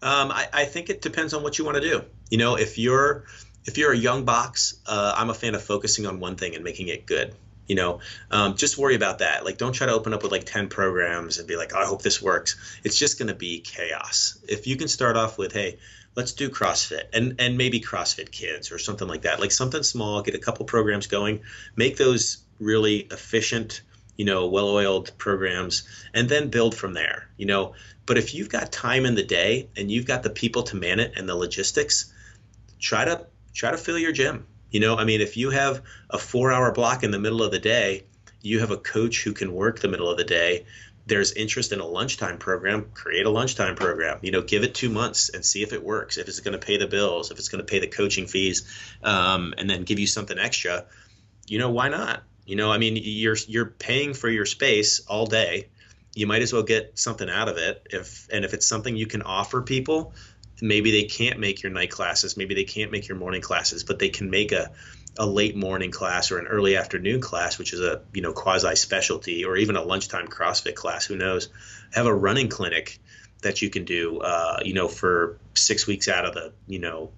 um, 0.03 0.33
I, 0.33 0.49
I 0.53 0.65
think 0.65 0.91
it 0.91 1.01
depends 1.03 1.35
on 1.35 1.43
what 1.43 1.59
you 1.59 1.65
want 1.65 1.77
to 1.77 1.83
do. 1.83 2.05
You 2.31 2.39
know, 2.39 2.57
if 2.57 2.79
you're 2.79 3.25
if 3.67 3.79
you're 3.79 3.93
a 3.93 3.97
young 3.97 4.25
box, 4.25 4.81
uh, 4.87 5.15
I'm 5.17 5.31
a 5.31 5.35
fan 5.35 5.55
of 5.55 5.63
focusing 5.63 6.07
on 6.07 6.19
one 6.19 6.37
thing 6.37 6.55
and 6.57 6.65
making 6.65 6.89
it 6.89 7.07
good 7.07 7.35
you 7.71 7.77
know 7.77 8.01
um, 8.31 8.57
just 8.57 8.77
worry 8.77 8.97
about 8.97 9.21
that. 9.21 9.45
Like 9.45 9.57
don't 9.57 9.73
try 9.73 9.87
to 9.87 9.93
open 9.93 10.13
up 10.13 10.23
with 10.25 10.33
like 10.33 10.45
10 10.45 10.69
programs 10.69 11.39
and 11.39 11.47
be 11.47 11.57
like 11.57 11.73
oh, 11.75 11.81
i 11.81 11.85
hope 11.85 12.03
this 12.03 12.21
works. 12.21 12.81
It's 12.85 12.99
just 12.99 13.19
going 13.19 13.29
to 13.29 13.35
be 13.35 13.61
chaos. 13.61 14.39
If 14.49 14.67
you 14.67 14.77
can 14.77 14.89
start 14.89 15.17
off 15.17 15.39
with 15.39 15.53
hey 15.53 15.79
let's 16.17 16.33
do 16.33 16.51
crossfit 16.51 17.05
and 17.13 17.37
and 17.39 17.57
maybe 17.57 17.81
crossfit 17.81 18.33
kids 18.33 18.73
or 18.73 18.79
something 18.79 19.07
like 19.07 19.23
that 19.23 19.39
like 19.39 19.53
something 19.53 19.85
small 19.85 20.23
get 20.23 20.35
a 20.35 20.39
couple 20.47 20.65
programs 20.67 21.07
going 21.07 21.41
make 21.77 21.97
those 21.97 22.39
really 22.59 22.97
efficient 23.13 23.81
you 24.17 24.25
know 24.25 24.49
well-oiled 24.49 25.13
programs 25.19 25.85
and 26.13 26.29
then 26.29 26.51
build 26.51 26.75
from 26.75 26.95
there 26.95 27.31
you 27.41 27.47
know? 27.47 27.73
But 28.05 28.19
if 28.19 28.35
you've 28.35 28.51
got 28.51 28.71
time 28.71 29.07
in 29.07 29.15
the 29.15 29.23
day 29.23 29.71
and 29.77 29.91
you've 29.91 30.07
got 30.07 30.23
the 30.23 30.31
people 30.31 30.65
to 30.65 30.77
man 30.77 31.01
it 31.01 31.13
and 31.17 31.29
the 31.29 31.35
logistics 31.35 32.13
try 32.79 33.05
to 33.05 33.27
try 33.55 33.71
to 33.71 33.79
fill 33.79 33.99
your 33.99 34.13
gym 34.13 34.47
you 34.71 34.81
know, 34.81 34.97
I 34.97 35.05
mean, 35.05 35.21
if 35.21 35.37
you 35.37 35.51
have 35.51 35.83
a 36.09 36.19
four 36.19 36.53
hour 36.53 36.73
block 36.73 37.03
in 37.03 37.11
the 37.11 37.19
middle 37.19 37.43
of 37.43 37.51
the 37.51 37.59
day, 37.59 38.05
you 38.43 38.61
have 38.61 38.71
a 38.71 38.77
coach 38.77 39.23
who 39.23 39.33
can 39.33 39.53
work 39.53 39.81
the 39.81 39.89
middle 39.89 40.09
of 40.09 40.17
the 40.17 40.25
day. 40.25 40.67
There's 41.07 41.33
interest 41.33 41.73
in 41.73 41.81
a 41.81 41.87
lunchtime 41.87 42.39
program, 42.39 42.91
create 42.95 43.27
a 43.27 43.31
lunchtime 43.31 43.75
program. 43.75 44.19
You 44.23 44.31
know, 44.31 44.43
give 44.43 44.63
it 44.63 44.75
two 44.75 44.91
months 44.91 45.29
and 45.31 45.45
see 45.45 45.63
if 45.63 45.73
it 45.73 45.83
works, 45.83 46.19
if 46.19 46.29
it's 46.29 46.41
going 46.41 46.59
to 46.59 46.65
pay 46.65 46.77
the 46.77 46.87
bills, 46.87 47.31
if 47.31 47.39
it's 47.39 47.49
going 47.49 47.65
to 47.65 47.71
pay 47.71 47.81
the 47.81 47.89
coaching 47.89 48.27
fees, 48.27 48.69
um, 49.03 49.55
and 49.59 49.69
then 49.69 49.83
give 49.83 49.99
you 49.99 50.07
something 50.07 50.39
extra. 50.39 50.87
You 51.47 51.59
know, 51.59 51.71
why 51.71 51.89
not? 51.89 52.23
You 52.47 52.57
know, 52.57 52.71
I 52.71 52.79
mean, 52.79 52.99
you're 53.01 53.37
you're 53.49 53.67
paying 53.67 54.15
for 54.15 54.29
your 54.29 54.47
space 54.47 55.01
all 55.07 55.27
day. 55.27 55.69
You 56.15 56.27
might 56.27 56.43
as 56.43 56.53
well 56.53 56.63
get 56.63 56.99
something 56.99 57.29
out 57.29 57.49
of 57.49 57.57
it. 57.59 57.87
If 57.91 58.29
and 58.33 58.45
if 58.45 58.55
it's 58.55 58.67
something 58.67 58.97
you 58.97 59.07
can 59.07 59.23
offer 59.23 59.63
people, 59.63 60.15
maybe 60.63 60.91
they 60.91 61.05
can't 61.05 61.39
make 61.39 61.63
your 61.63 61.73
night 61.73 61.91
classes, 61.91 62.37
maybe 62.37 62.55
they 62.55 62.65
can't 62.65 62.93
make 62.93 63.09
your 63.09 63.17
morning 63.17 63.41
classes, 63.41 63.85
but 63.85 63.99
they 63.99 64.09
can 64.09 64.31
make 64.31 64.53
a 64.53 64.71
a 65.19 65.27
late 65.27 65.57
morning 65.57 65.91
class 65.91 66.31
or 66.31 66.39
an 66.39 66.47
early 66.47 66.77
afternoon 66.77 67.21
class, 67.21 67.59
which 67.59 67.73
is 67.73 67.81
a 67.81 68.03
you 68.13 68.23
know 68.23 68.33
quasi 68.33 68.75
specialty, 68.77 69.45
or 69.45 69.57
even 69.57 69.77
a 69.77 69.83
lunchtime 69.83 70.29
CrossFit 70.29 70.75
class. 70.75 71.05
Who 71.05 71.17
knows? 71.17 71.49
Have 71.93 72.07
a 72.07 72.15
running 72.15 72.49
clinic 72.49 73.01
that 73.43 73.63
you 73.63 73.71
can 73.71 73.85
do, 73.85 74.19
uh, 74.19 74.61
you 74.65 74.75
know, 74.75 74.89
for 74.89 75.39
six 75.55 75.87
weeks 75.87 76.09
out 76.09 76.25
of 76.25 76.35
the 76.35 76.53
you 76.67 76.79
know 76.79 77.11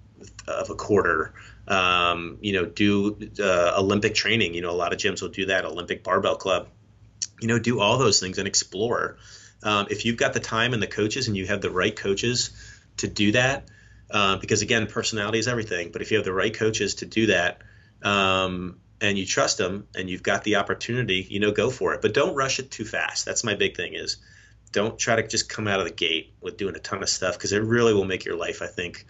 of 0.47 0.69
a 0.69 0.75
quarter. 0.75 1.33
Um, 1.67 2.37
you 2.41 2.53
know, 2.53 2.65
do 2.65 3.17
uh, 3.39 3.75
Olympic 3.77 4.15
training. 4.15 4.53
You 4.53 4.61
know, 4.61 4.71
a 4.71 4.79
lot 4.79 4.93
of 4.93 4.99
gyms 4.99 5.21
will 5.21 5.29
do 5.29 5.47
that. 5.47 5.65
Olympic 5.65 6.03
barbell 6.03 6.35
club. 6.35 6.67
You 7.39 7.47
know, 7.47 7.59
do 7.59 7.79
all 7.79 7.97
those 7.97 8.19
things 8.19 8.37
and 8.37 8.47
explore. 8.47 9.17
Um, 9.61 9.87
if 9.89 10.05
you've 10.05 10.17
got 10.17 10.33
the 10.33 10.39
time 10.39 10.73
and 10.73 10.81
the 10.81 10.87
coaches, 10.87 11.27
and 11.27 11.37
you 11.37 11.45
have 11.47 11.61
the 11.61 11.71
right 11.71 11.95
coaches 11.95 12.51
to 12.97 13.07
do 13.07 13.31
that 13.31 13.67
uh, 14.11 14.37
because 14.37 14.61
again 14.61 14.87
personality 14.87 15.39
is 15.39 15.47
everything 15.47 15.91
but 15.91 16.01
if 16.01 16.11
you 16.11 16.17
have 16.17 16.25
the 16.25 16.33
right 16.33 16.53
coaches 16.53 16.95
to 16.95 17.05
do 17.05 17.27
that 17.27 17.61
um, 18.03 18.77
and 19.01 19.17
you 19.17 19.25
trust 19.25 19.57
them 19.57 19.87
and 19.95 20.09
you've 20.09 20.23
got 20.23 20.43
the 20.43 20.57
opportunity 20.57 21.25
you 21.29 21.39
know 21.39 21.51
go 21.51 21.69
for 21.69 21.93
it. 21.93 22.01
But 22.01 22.13
don't 22.13 22.35
rush 22.35 22.59
it 22.59 22.71
too 22.71 22.85
fast. 22.85 23.25
That's 23.25 23.43
my 23.43 23.55
big 23.55 23.75
thing 23.75 23.93
is 23.93 24.17
don't 24.71 24.97
try 24.97 25.15
to 25.15 25.27
just 25.27 25.49
come 25.49 25.67
out 25.67 25.79
of 25.79 25.85
the 25.85 25.93
gate 25.93 26.33
with 26.41 26.57
doing 26.57 26.75
a 26.75 26.79
ton 26.79 27.03
of 27.03 27.09
stuff 27.09 27.37
because 27.37 27.53
it 27.53 27.61
really 27.61 27.93
will 27.93 28.05
make 28.05 28.25
your 28.25 28.35
life 28.35 28.63
i 28.63 28.65
think 28.65 29.05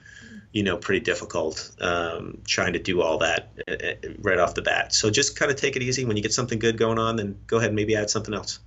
you 0.52 0.62
know 0.62 0.76
pretty 0.76 1.00
difficult 1.00 1.72
um, 1.80 2.40
trying 2.46 2.74
to 2.74 2.80
do 2.80 3.02
all 3.02 3.20
that 3.20 3.54
uh, 3.68 3.72
uh, 3.72 4.10
right 4.20 4.40
off 4.40 4.56
the 4.56 4.62
bat. 4.62 4.94
So 4.94 5.10
just 5.10 5.38
kind 5.38 5.50
of 5.50 5.58
take 5.58 5.76
it 5.76 5.82
easy. 5.82 6.06
When 6.06 6.16
you 6.18 6.22
get 6.22 6.34
something 6.34 6.60
good 6.60 6.78
going 6.78 7.00
on 7.00 7.16
then 7.16 7.40
go 7.48 7.58
ahead 7.58 7.70
and 7.70 7.76
maybe 7.76 7.96
add 7.96 8.10
something 8.10 8.34
else 8.34 8.60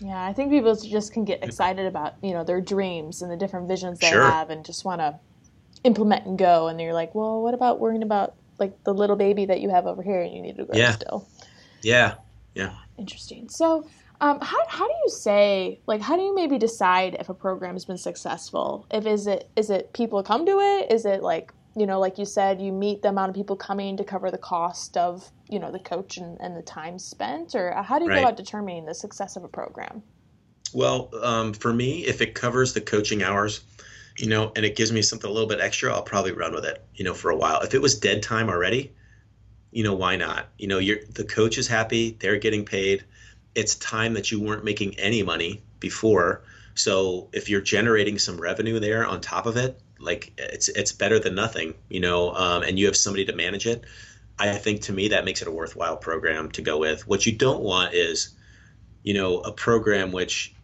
yeah, 0.00 0.24
I 0.24 0.32
think 0.32 0.50
people 0.50 0.74
just 0.76 1.12
can 1.12 1.24
get 1.24 1.42
excited 1.42 1.86
about 1.86 2.14
you 2.22 2.32
know 2.32 2.44
their 2.44 2.60
dreams 2.60 3.22
and 3.22 3.30
the 3.30 3.36
different 3.36 3.68
visions 3.68 3.98
they 3.98 4.10
sure. 4.10 4.22
have, 4.22 4.50
and 4.50 4.64
just 4.64 4.84
want 4.84 5.00
to 5.00 5.18
implement 5.84 6.26
and 6.26 6.38
go. 6.38 6.68
And 6.68 6.80
you're 6.80 6.94
like, 6.94 7.14
well, 7.14 7.42
what 7.42 7.54
about 7.54 7.80
worrying 7.80 8.02
about 8.02 8.34
like 8.58 8.82
the 8.84 8.94
little 8.94 9.16
baby 9.16 9.46
that 9.46 9.60
you 9.60 9.70
have 9.70 9.86
over 9.86 10.02
here 10.02 10.20
and 10.22 10.34
you 10.34 10.42
need 10.42 10.56
to 10.56 10.64
grow 10.64 10.78
yeah. 10.78 10.92
still? 10.92 11.28
Yeah, 11.82 12.14
yeah. 12.54 12.74
Interesting. 12.96 13.48
So, 13.48 13.88
um, 14.20 14.40
how 14.40 14.66
how 14.68 14.86
do 14.86 14.94
you 15.04 15.10
say 15.10 15.80
like 15.86 16.00
how 16.00 16.16
do 16.16 16.22
you 16.22 16.34
maybe 16.34 16.58
decide 16.58 17.16
if 17.18 17.28
a 17.28 17.34
program 17.34 17.74
has 17.74 17.84
been 17.84 17.98
successful? 17.98 18.86
If 18.90 19.06
is 19.06 19.26
it 19.26 19.50
is 19.56 19.70
it 19.70 19.92
people 19.92 20.22
come 20.22 20.46
to 20.46 20.58
it? 20.60 20.92
Is 20.92 21.04
it 21.06 21.22
like 21.22 21.52
you 21.76 21.86
know, 21.86 22.00
like 22.00 22.18
you 22.18 22.24
said, 22.24 22.60
you 22.60 22.72
meet 22.72 23.02
the 23.02 23.08
amount 23.08 23.30
of 23.30 23.34
people 23.36 23.56
coming 23.56 23.96
to 23.96 24.04
cover 24.04 24.30
the 24.30 24.38
cost 24.38 24.96
of, 24.96 25.30
you 25.48 25.58
know, 25.58 25.70
the 25.70 25.78
coach 25.78 26.16
and, 26.16 26.38
and 26.40 26.56
the 26.56 26.62
time 26.62 26.98
spent? 26.98 27.54
Or 27.54 27.72
how 27.82 27.98
do 27.98 28.04
you 28.04 28.10
right. 28.10 28.16
go 28.16 28.22
about 28.22 28.36
determining 28.36 28.84
the 28.84 28.94
success 28.94 29.36
of 29.36 29.44
a 29.44 29.48
program? 29.48 30.02
Well, 30.74 31.10
um, 31.22 31.52
for 31.54 31.72
me, 31.72 32.04
if 32.04 32.20
it 32.20 32.34
covers 32.34 32.74
the 32.74 32.80
coaching 32.80 33.22
hours, 33.22 33.62
you 34.18 34.26
know, 34.26 34.52
and 34.56 34.64
it 34.64 34.76
gives 34.76 34.92
me 34.92 35.02
something 35.02 35.30
a 35.30 35.32
little 35.32 35.48
bit 35.48 35.60
extra, 35.60 35.92
I'll 35.92 36.02
probably 36.02 36.32
run 36.32 36.52
with 36.52 36.64
it, 36.64 36.84
you 36.94 37.04
know, 37.04 37.14
for 37.14 37.30
a 37.30 37.36
while. 37.36 37.60
If 37.60 37.74
it 37.74 37.80
was 37.80 37.98
dead 37.98 38.22
time 38.22 38.48
already, 38.48 38.92
you 39.70 39.84
know, 39.84 39.94
why 39.94 40.16
not? 40.16 40.48
You 40.58 40.66
know, 40.66 40.78
you're 40.78 40.98
the 41.10 41.24
coach 41.24 41.58
is 41.58 41.68
happy, 41.68 42.16
they're 42.20 42.38
getting 42.38 42.64
paid. 42.64 43.04
It's 43.54 43.76
time 43.76 44.14
that 44.14 44.30
you 44.30 44.40
weren't 44.40 44.64
making 44.64 44.98
any 44.98 45.22
money 45.22 45.62
before. 45.80 46.42
So 46.74 47.28
if 47.32 47.48
you're 47.48 47.60
generating 47.60 48.18
some 48.18 48.40
revenue 48.40 48.78
there 48.78 49.06
on 49.06 49.20
top 49.20 49.46
of 49.46 49.56
it, 49.56 49.80
like 49.98 50.32
it's 50.38 50.68
it's 50.68 50.92
better 50.92 51.18
than 51.18 51.34
nothing, 51.34 51.74
you 51.88 52.00
know, 52.00 52.32
um, 52.34 52.62
and 52.62 52.78
you 52.78 52.86
have 52.86 52.96
somebody 52.96 53.24
to 53.26 53.34
manage 53.34 53.66
it. 53.66 53.84
I 54.38 54.56
think 54.56 54.82
to 54.82 54.92
me 54.92 55.08
that 55.08 55.24
makes 55.24 55.42
it 55.42 55.48
a 55.48 55.50
worthwhile 55.50 55.96
program 55.96 56.50
to 56.52 56.62
go 56.62 56.78
with. 56.78 57.06
What 57.06 57.26
you 57.26 57.32
don't 57.32 57.60
want 57.60 57.94
is, 57.94 58.30
you 59.02 59.14
know, 59.14 59.40
a 59.40 59.52
program 59.52 60.12
which 60.12 60.54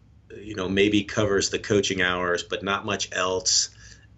you 0.41 0.55
know 0.55 0.67
maybe 0.67 1.03
covers 1.03 1.49
the 1.49 1.59
coaching 1.59 2.01
hours 2.01 2.43
but 2.43 2.63
not 2.63 2.85
much 2.85 3.09
else 3.11 3.69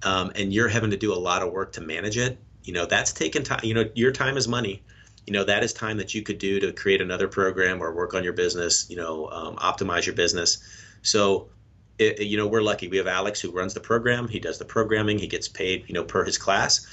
um, 0.03 0.31
and 0.35 0.53
you're 0.53 0.67
having 0.67 0.91
to 0.91 0.97
do 0.97 1.13
a 1.13 1.15
lot 1.15 1.41
of 1.41 1.51
work 1.51 1.73
to 1.73 1.81
manage 1.81 2.17
it 2.17 2.37
you 2.63 2.73
know 2.73 2.85
that's 2.85 3.13
taking 3.13 3.43
time 3.43 3.59
you 3.63 3.73
know 3.73 3.85
your 3.95 4.11
time 4.11 4.37
is 4.37 4.47
money 4.47 4.81
you 5.25 5.33
know 5.33 5.43
that 5.43 5.63
is 5.63 5.73
time 5.73 5.97
that 5.97 6.13
you 6.13 6.21
could 6.21 6.37
do 6.37 6.59
to 6.59 6.71
create 6.71 7.01
another 7.01 7.27
program 7.27 7.81
or 7.81 7.93
work 7.93 8.13
on 8.13 8.23
your 8.23 8.33
business 8.33 8.89
you 8.89 8.95
know 8.95 9.29
um, 9.29 9.55
optimize 9.57 10.05
your 10.05 10.15
business 10.15 10.59
so 11.01 11.49
it, 11.99 12.21
you 12.21 12.37
know 12.37 12.47
we're 12.47 12.61
lucky. 12.61 12.87
We 12.87 12.97
have 12.97 13.07
alex 13.07 13.41
who 13.41 13.51
runs 13.51 13.73
the 13.73 13.79
program. 13.79 14.27
He 14.27 14.39
does 14.39 14.57
the 14.57 14.65
programming. 14.65 15.19
He 15.19 15.27
gets 15.27 15.47
paid 15.47 15.85
you 15.87 15.93
know 15.93 16.03
per 16.03 16.23
his 16.23 16.37
class. 16.37 16.85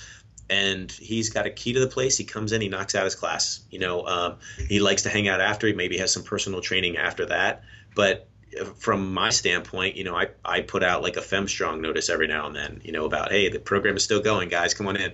And 0.51 0.93
he's 0.93 1.31
got 1.31 1.47
a 1.47 1.51
key 1.51 1.73
to 1.73 1.81
the 1.81 1.87
place. 1.87 2.19
He 2.19 2.25
comes 2.25 2.53
in 2.53 2.61
he 2.61 2.69
knocks 2.69 2.95
out 2.95 3.05
his 3.05 3.15
class 3.15 3.61
you 3.71 3.79
know 3.79 4.07
um, 4.07 4.37
he 4.69 4.81
likes 4.81 5.03
to 5.03 5.09
hang 5.09 5.29
out 5.29 5.41
after. 5.41 5.67
He 5.67 5.73
maybe 5.73 5.99
has 5.99 6.13
some 6.13 6.23
personal 6.23 6.61
training 6.61 6.97
after 6.97 7.27
that. 7.27 7.63
But 7.95 8.29
from 8.77 9.13
my 9.13 9.31
standpoint, 9.31 9.97
you 9.97 10.05
know, 10.05 10.17
I, 10.17 10.29
I 10.45 10.61
put 10.61 10.83
out 10.83 11.03
like 11.03 11.17
a 11.17 11.21
FemStrong 11.21 11.81
notice 11.81 12.09
every 12.09 12.27
now 12.27 12.47
and 12.47 12.55
then, 12.55 12.81
you 12.85 12.93
know, 12.93 13.05
about, 13.05 13.33
hey, 13.33 13.49
the 13.49 13.59
program 13.59 13.97
is 13.97 14.05
still 14.05 14.21
going, 14.21 14.49
guys, 14.49 14.75
come 14.75 14.87
on 14.87 14.97
in. 14.97 15.13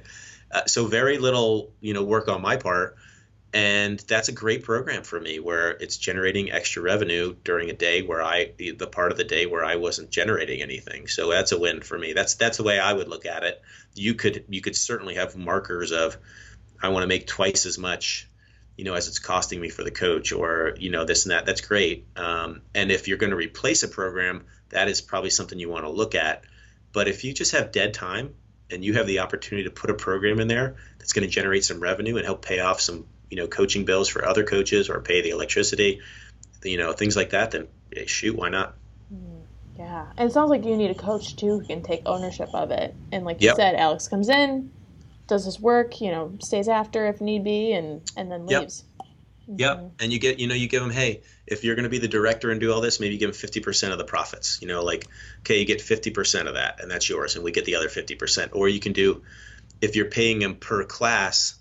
Uh, 0.50 0.66
so 0.66 0.86
very 0.86 1.18
little, 1.18 1.72
you 1.80 1.94
know, 1.94 2.02
work 2.02 2.28
on 2.28 2.42
my 2.42 2.56
part. 2.56 2.96
And 3.52 3.98
that's 3.98 4.28
a 4.28 4.32
great 4.32 4.62
program 4.62 5.02
for 5.02 5.20
me 5.20 5.40
where 5.40 5.70
it's 5.70 5.96
generating 5.96 6.52
extra 6.52 6.82
revenue 6.82 7.34
during 7.42 7.68
a 7.68 7.72
day 7.72 8.02
where 8.02 8.22
I, 8.22 8.52
the 8.58 8.86
part 8.86 9.10
of 9.10 9.18
the 9.18 9.24
day 9.24 9.46
where 9.46 9.64
I 9.64 9.76
wasn't 9.76 10.10
generating 10.10 10.62
anything. 10.62 11.08
So 11.08 11.30
that's 11.30 11.50
a 11.50 11.58
win 11.58 11.80
for 11.80 11.98
me. 11.98 12.12
That's, 12.12 12.34
that's 12.34 12.58
the 12.58 12.62
way 12.62 12.78
I 12.78 12.92
would 12.92 13.08
look 13.08 13.26
at 13.26 13.42
it. 13.42 13.60
You 13.94 14.14
could, 14.14 14.44
you 14.48 14.60
could 14.60 14.76
certainly 14.76 15.16
have 15.16 15.36
markers 15.36 15.90
of, 15.90 16.16
I 16.80 16.90
want 16.90 17.02
to 17.02 17.08
make 17.08 17.26
twice 17.26 17.66
as 17.66 17.76
much 17.76 18.28
you 18.80 18.84
know, 18.84 18.94
as 18.94 19.08
it's 19.08 19.18
costing 19.18 19.60
me 19.60 19.68
for 19.68 19.84
the 19.84 19.90
coach 19.90 20.32
or, 20.32 20.74
you 20.78 20.88
know, 20.88 21.04
this 21.04 21.26
and 21.26 21.32
that, 21.32 21.44
that's 21.44 21.60
great. 21.60 22.06
Um, 22.16 22.62
and 22.74 22.90
if 22.90 23.08
you're 23.08 23.18
going 23.18 23.28
to 23.28 23.36
replace 23.36 23.82
a 23.82 23.88
program, 23.88 24.46
that 24.70 24.88
is 24.88 25.02
probably 25.02 25.28
something 25.28 25.58
you 25.58 25.68
want 25.68 25.84
to 25.84 25.90
look 25.90 26.14
at. 26.14 26.44
But 26.94 27.06
if 27.06 27.22
you 27.22 27.34
just 27.34 27.52
have 27.52 27.72
dead 27.72 27.92
time 27.92 28.34
and 28.70 28.82
you 28.82 28.94
have 28.94 29.06
the 29.06 29.18
opportunity 29.18 29.68
to 29.68 29.70
put 29.70 29.90
a 29.90 29.94
program 29.94 30.40
in 30.40 30.48
there 30.48 30.76
that's 30.98 31.12
going 31.12 31.28
to 31.28 31.30
generate 31.30 31.62
some 31.62 31.78
revenue 31.78 32.16
and 32.16 32.24
help 32.24 32.42
pay 32.42 32.60
off 32.60 32.80
some, 32.80 33.04
you 33.30 33.36
know, 33.36 33.46
coaching 33.46 33.84
bills 33.84 34.08
for 34.08 34.26
other 34.26 34.44
coaches 34.44 34.90
or 34.90 35.00
pay 35.00 35.22
the 35.22 35.30
electricity, 35.30 36.00
you 36.64 36.76
know, 36.76 36.92
things 36.92 37.16
like 37.16 37.30
that, 37.30 37.52
then 37.52 37.68
yeah, 37.94 38.04
shoot, 38.06 38.36
why 38.36 38.48
not? 38.48 38.74
Mm, 39.12 39.42
yeah. 39.78 40.06
And 40.16 40.28
it 40.28 40.32
sounds 40.32 40.50
like 40.50 40.64
you 40.64 40.76
need 40.76 40.90
a 40.90 40.94
coach 40.94 41.36
too 41.36 41.60
who 41.60 41.64
can 41.64 41.82
take 41.82 42.02
ownership 42.06 42.50
of 42.52 42.70
it. 42.70 42.94
And 43.12 43.24
like 43.24 43.40
you 43.40 43.48
yep. 43.48 43.56
said, 43.56 43.74
Alex 43.76 44.08
comes 44.08 44.28
in, 44.28 44.70
does 45.26 45.44
his 45.44 45.60
work, 45.60 46.00
you 46.00 46.10
know, 46.10 46.36
stays 46.40 46.68
after 46.68 47.06
if 47.06 47.20
need 47.20 47.44
be, 47.44 47.72
and 47.72 48.02
and 48.16 48.30
then 48.30 48.46
leaves. 48.46 48.84
Yep. 48.98 49.06
Yep. 49.58 49.76
Mm-hmm. 49.76 49.86
And 50.00 50.12
you 50.12 50.18
get, 50.18 50.38
you 50.38 50.46
know, 50.46 50.54
you 50.54 50.68
give 50.68 50.82
them, 50.82 50.92
hey, 50.92 51.22
if 51.46 51.64
you're 51.64 51.74
going 51.74 51.84
to 51.84 51.90
be 51.90 51.98
the 51.98 52.08
director 52.08 52.50
and 52.50 52.60
do 52.60 52.72
all 52.72 52.80
this, 52.80 53.00
maybe 53.00 53.18
give 53.18 53.32
them 53.32 53.50
50% 53.50 53.90
of 53.90 53.98
the 53.98 54.04
profits. 54.04 54.60
You 54.62 54.68
know, 54.68 54.84
like, 54.84 55.08
okay, 55.40 55.58
you 55.58 55.64
get 55.64 55.80
50% 55.80 56.46
of 56.46 56.54
that, 56.54 56.80
and 56.80 56.90
that's 56.90 57.08
yours, 57.08 57.34
and 57.34 57.44
we 57.44 57.50
get 57.50 57.64
the 57.64 57.74
other 57.76 57.88
50%. 57.88 58.50
Or 58.52 58.68
you 58.68 58.78
can 58.78 58.92
do, 58.92 59.22
if 59.80 59.96
you're 59.96 60.06
paying 60.06 60.42
him 60.42 60.54
per 60.56 60.84
class, 60.84 61.56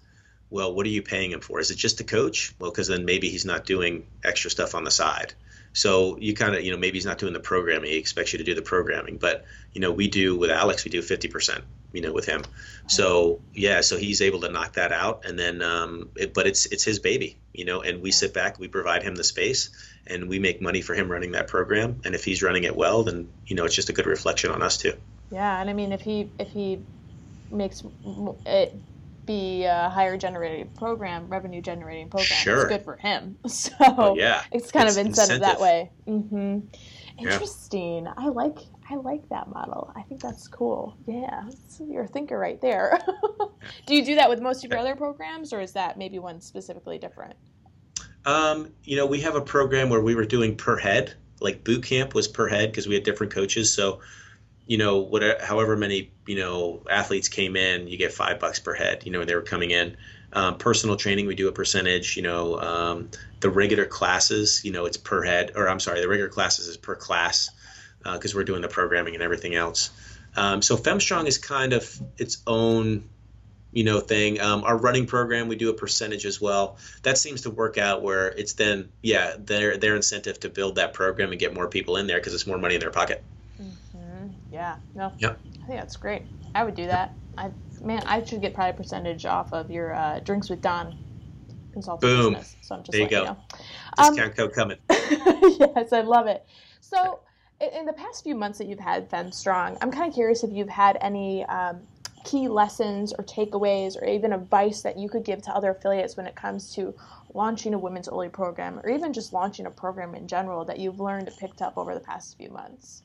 well, 0.49 0.73
what 0.73 0.85
are 0.85 0.89
you 0.89 1.01
paying 1.01 1.31
him 1.31 1.41
for? 1.41 1.59
Is 1.59 1.71
it 1.71 1.77
just 1.77 1.97
the 1.97 2.03
coach? 2.03 2.53
Well, 2.59 2.71
because 2.71 2.87
then 2.87 3.05
maybe 3.05 3.29
he's 3.29 3.45
not 3.45 3.65
doing 3.65 4.07
extra 4.23 4.49
stuff 4.49 4.75
on 4.75 4.83
the 4.83 4.91
side. 4.91 5.33
So 5.73 6.17
you 6.17 6.33
kind 6.33 6.55
of, 6.55 6.63
you 6.63 6.71
know, 6.71 6.77
maybe 6.77 6.97
he's 6.97 7.05
not 7.05 7.19
doing 7.19 7.33
the 7.33 7.39
programming. 7.39 7.91
He 7.91 7.97
expects 7.97 8.33
you 8.33 8.39
to 8.39 8.45
do 8.45 8.55
the 8.55 8.61
programming. 8.61 9.17
But, 9.17 9.45
you 9.73 9.81
know, 9.81 9.91
we 9.91 10.07
do 10.07 10.35
with 10.35 10.49
Alex, 10.49 10.83
we 10.83 10.91
do 10.91 11.01
50% 11.01 11.61
you 11.93 12.01
know, 12.01 12.13
with 12.13 12.25
him. 12.25 12.43
So 12.87 13.41
yeah, 13.53 13.81
so 13.81 13.97
he's 13.97 14.21
able 14.21 14.41
to 14.41 14.49
knock 14.49 14.73
that 14.73 14.91
out, 14.91 15.25
and 15.25 15.37
then, 15.37 15.61
um, 15.61 16.09
it, 16.15 16.33
but 16.33 16.47
it's 16.47 16.65
it's 16.67 16.83
his 16.83 16.99
baby, 16.99 17.37
you 17.53 17.65
know, 17.65 17.81
and 17.81 18.01
we 18.01 18.11
sit 18.11 18.33
back, 18.33 18.59
we 18.59 18.67
provide 18.67 19.03
him 19.03 19.15
the 19.15 19.23
space, 19.23 19.69
and 20.07 20.29
we 20.29 20.39
make 20.39 20.61
money 20.61 20.81
for 20.81 20.93
him 20.93 21.11
running 21.11 21.31
that 21.33 21.47
program. 21.47 22.01
And 22.05 22.15
if 22.15 22.23
he's 22.23 22.41
running 22.43 22.63
it 22.63 22.75
well, 22.75 23.03
then 23.03 23.29
you 23.45 23.55
know, 23.55 23.65
it's 23.65 23.75
just 23.75 23.89
a 23.89 23.93
good 23.93 24.05
reflection 24.05 24.51
on 24.51 24.61
us 24.61 24.77
too. 24.77 24.93
Yeah, 25.31 25.59
and 25.59 25.69
I 25.69 25.73
mean, 25.73 25.91
if 25.91 26.01
he 26.01 26.29
if 26.39 26.49
he 26.49 26.79
makes 27.51 27.83
it 28.45 28.75
be 29.29 29.63
a 29.65 29.89
higher 29.89 30.17
generating 30.17 30.67
program, 30.69 31.27
revenue 31.27 31.61
generating 31.61 32.09
program, 32.09 32.25
sure. 32.25 32.61
it's 32.61 32.69
good 32.69 32.81
for 32.81 32.97
him. 32.97 33.37
So 33.47 34.15
yeah, 34.17 34.43
it's 34.51 34.71
kind 34.71 34.87
it's 34.87 34.97
of 34.97 35.05
incentive, 35.05 35.35
incentive, 35.35 35.41
that 35.41 35.59
way. 35.59 35.91
Mm-hmm. 36.07 36.59
Interesting. 37.19 38.05
Yeah. 38.05 38.13
I 38.17 38.29
like 38.29 38.57
I 38.89 38.95
like 38.95 39.27
that 39.29 39.47
model. 39.49 39.91
I 39.95 40.01
think 40.01 40.19
that's 40.19 40.47
cool. 40.47 40.97
Yeah, 41.05 41.43
you're 41.79 42.05
a 42.05 42.07
thinker 42.07 42.39
right 42.39 42.59
there. 42.59 42.99
do 43.85 43.95
you 43.95 44.03
do 44.03 44.15
that 44.15 44.29
with 44.29 44.41
most 44.41 44.65
of 44.65 44.71
your 44.71 44.79
other 44.79 44.95
programs, 44.95 45.53
or 45.53 45.61
is 45.61 45.73
that 45.73 45.97
maybe 45.97 46.17
one 46.17 46.41
specifically 46.41 46.97
different? 46.97 47.35
Um, 48.25 48.71
you 48.83 48.95
know, 48.95 49.05
we 49.05 49.21
have 49.21 49.35
a 49.35 49.41
program 49.41 49.89
where 49.89 50.01
we 50.01 50.15
were 50.15 50.25
doing 50.25 50.55
per 50.55 50.77
head. 50.77 51.13
Like 51.39 51.63
boot 51.63 51.83
camp 51.83 52.15
was 52.15 52.27
per 52.27 52.47
head 52.47 52.71
because 52.71 52.87
we 52.87 52.95
had 52.95 53.03
different 53.03 53.31
coaches. 53.31 53.71
So, 53.71 53.99
you 54.69 54.77
know, 54.77 54.99
whatever, 54.99 55.43
however 55.43 55.75
many 55.75 56.11
you 56.27 56.35
know 56.35 56.83
athletes 56.87 57.27
came 57.27 57.55
in, 57.55 57.87
you 57.87 57.97
get 57.97 58.13
five 58.13 58.39
bucks 58.39 58.59
per 58.59 58.75
head. 58.75 59.03
You 59.03 59.11
know, 59.11 59.17
when 59.17 59.27
they 59.27 59.35
were 59.35 59.41
coming 59.41 59.71
in. 59.71 59.97
Um, 60.31 60.59
personal 60.59 60.95
training, 60.95 61.25
we 61.25 61.33
do 61.33 61.47
a 61.47 61.51
percentage. 61.51 62.15
You 62.15 62.21
know, 62.21 62.59
um, 62.59 63.09
the 63.39 63.49
regular 63.49 63.85
classes, 63.85 64.63
you 64.63 64.71
know, 64.71 64.85
it's 64.85 64.95
per 64.95 65.23
head, 65.23 65.53
or 65.55 65.67
I'm 65.67 65.79
sorry, 65.79 66.01
the 66.01 66.07
regular 66.07 66.29
classes 66.29 66.67
is 66.67 66.77
per 66.77 66.93
class 66.93 67.49
because 68.03 68.35
uh, 68.35 68.37
we're 68.37 68.43
doing 68.43 68.61
the 68.61 68.67
programming 68.67 69.15
and 69.15 69.23
everything 69.23 69.55
else. 69.55 69.89
Um, 70.35 70.61
so 70.61 70.77
FemStrong 70.77 71.25
is 71.25 71.39
kind 71.39 71.73
of 71.73 71.99
its 72.19 72.43
own, 72.45 73.09
you 73.71 73.83
know, 73.83 73.99
thing. 73.99 74.39
Um, 74.39 74.63
our 74.65 74.77
running 74.77 75.07
program, 75.07 75.47
we 75.47 75.55
do 75.55 75.71
a 75.71 75.73
percentage 75.73 76.27
as 76.27 76.39
well. 76.39 76.77
That 77.01 77.17
seems 77.17 77.41
to 77.41 77.49
work 77.49 77.79
out 77.79 78.03
where 78.03 78.27
it's 78.27 78.53
then, 78.53 78.89
yeah, 79.01 79.33
their 79.35 79.77
their 79.77 79.95
incentive 79.95 80.39
to 80.41 80.49
build 80.49 80.75
that 80.75 80.93
program 80.93 81.31
and 81.31 81.39
get 81.39 81.55
more 81.55 81.67
people 81.67 81.97
in 81.97 82.05
there 82.05 82.19
because 82.19 82.35
it's 82.35 82.45
more 82.45 82.59
money 82.59 82.75
in 82.75 82.81
their 82.81 82.91
pocket. 82.91 83.23
Yeah. 84.59 84.75
No. 84.93 85.13
Yep. 85.19 85.39
I 85.63 85.67
think 85.67 85.79
that's 85.79 85.95
great. 85.95 86.25
I 86.53 86.65
would 86.65 86.75
do 86.75 86.87
that. 86.87 87.15
I 87.37 87.51
man, 87.81 88.03
I 88.05 88.21
should 88.25 88.41
get 88.41 88.53
probably 88.53 88.71
a 88.71 88.73
percentage 88.73 89.25
off 89.25 89.53
of 89.53 89.71
your 89.71 89.93
uh, 89.93 90.19
drinks 90.19 90.49
with 90.49 90.61
Don 90.61 90.97
consulting 91.71 92.09
Boom. 92.09 92.33
business. 92.33 92.57
So 92.59 92.75
I'm 92.75 92.83
just 92.83 92.91
there 92.91 93.03
you 93.03 93.09
go. 93.09 93.19
You 93.19 93.25
know. 93.25 93.37
Discount 93.97 94.19
um, 94.19 94.35
code 94.35 94.53
coming. 94.53 94.77
yes, 94.89 95.93
I 95.93 96.01
love 96.01 96.27
it. 96.27 96.45
So 96.81 97.21
in 97.61 97.85
the 97.85 97.93
past 97.93 98.21
few 98.21 98.35
months 98.35 98.57
that 98.57 98.67
you've 98.67 98.79
had 98.79 99.09
FemStrong, 99.09 99.77
I'm 99.81 99.91
kind 99.91 100.09
of 100.09 100.13
curious 100.13 100.43
if 100.43 100.51
you've 100.51 100.67
had 100.67 100.97
any 100.99 101.45
um, 101.45 101.79
key 102.25 102.49
lessons 102.49 103.13
or 103.17 103.23
takeaways 103.23 103.95
or 103.95 104.05
even 104.05 104.33
advice 104.33 104.81
that 104.81 104.97
you 104.97 105.07
could 105.07 105.23
give 105.23 105.41
to 105.43 105.51
other 105.51 105.71
affiliates 105.71 106.17
when 106.17 106.27
it 106.27 106.35
comes 106.35 106.73
to 106.75 106.93
launching 107.33 107.73
a 107.73 107.79
women's 107.79 108.09
only 108.09 108.27
program 108.27 108.77
or 108.83 108.89
even 108.89 109.13
just 109.13 109.31
launching 109.31 109.65
a 109.65 109.71
program 109.71 110.15
in 110.15 110.27
general 110.27 110.65
that 110.65 110.79
you've 110.79 110.99
learned 110.99 111.29
and 111.29 111.37
picked 111.37 111.61
up 111.61 111.77
over 111.77 111.93
the 111.93 112.01
past 112.01 112.35
few 112.35 112.49
months. 112.49 113.03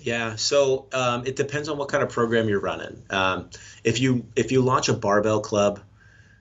Yeah, 0.00 0.36
so 0.36 0.86
um, 0.92 1.26
it 1.26 1.36
depends 1.36 1.68
on 1.68 1.76
what 1.76 1.88
kind 1.88 2.02
of 2.02 2.08
program 2.08 2.48
you're 2.48 2.60
running. 2.60 3.02
Um, 3.10 3.50
if 3.84 4.00
you 4.00 4.26
if 4.36 4.52
you 4.52 4.60
launch 4.62 4.88
a 4.88 4.94
barbell 4.94 5.40
club, 5.40 5.80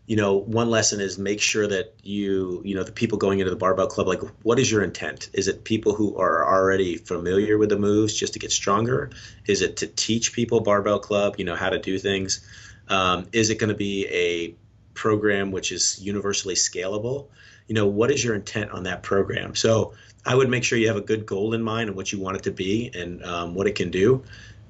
you 0.08 0.16
know, 0.16 0.36
one 0.38 0.70
lesson 0.70 1.02
is 1.02 1.18
make 1.18 1.42
sure 1.42 1.68
that 1.68 1.94
you, 2.02 2.62
you 2.64 2.76
know, 2.76 2.84
the 2.84 2.94
people 2.94 3.18
going 3.18 3.40
into 3.40 3.50
the 3.50 3.58
barbell 3.58 3.88
club, 3.88 4.08
like, 4.08 4.22
what 4.44 4.58
is 4.58 4.72
your 4.72 4.82
intent? 4.82 5.30
Is 5.34 5.50
it 5.50 5.66
people 5.66 5.94
who 5.94 6.18
are 6.18 6.48
already 6.48 6.96
familiar 6.96 7.58
with 7.58 7.70
the 7.70 7.78
moves 7.78 8.14
just 8.14 8.34
to 8.34 8.40
get 8.40 8.52
stronger? 8.52 9.12
Is 9.48 9.62
it 9.62 9.78
to 9.78 9.88
teach 9.88 10.32
people 10.32 10.62
barbell 10.62 11.00
club, 11.00 11.36
you 11.38 11.44
know, 11.44 11.56
how 11.56 11.70
to 11.70 11.78
do 11.78 12.00
things? 12.00 12.40
Um, 12.88 13.28
is 13.34 13.50
it 13.50 13.60
going 13.60 13.70
to 13.70 13.76
be 13.76 14.08
a 14.08 14.56
program 14.94 15.52
which 15.52 15.74
is 15.74 16.00
universally 16.02 16.56
scalable? 16.56 17.28
You 17.68 17.76
know, 17.76 17.88
what 17.88 18.12
is 18.12 18.24
your 18.24 18.36
intent 18.36 18.72
on 18.72 18.84
that 18.84 19.04
program? 19.04 19.56
So 19.56 19.94
I 20.26 20.36
would 20.36 20.50
make 20.50 20.64
sure 20.64 20.78
you 20.78 20.88
have 20.88 20.98
a 20.98 21.02
good 21.02 21.26
goal 21.26 21.54
in 21.54 21.62
mind 21.62 21.90
and 21.90 21.96
what 21.96 22.12
you 22.12 22.20
want 22.20 22.38
it 22.38 22.44
to 22.44 22.52
be 22.52 22.92
and 22.94 23.24
um, 23.24 23.56
what 23.56 23.68
it 23.68 23.76
can 23.76 23.92
do. 23.92 24.24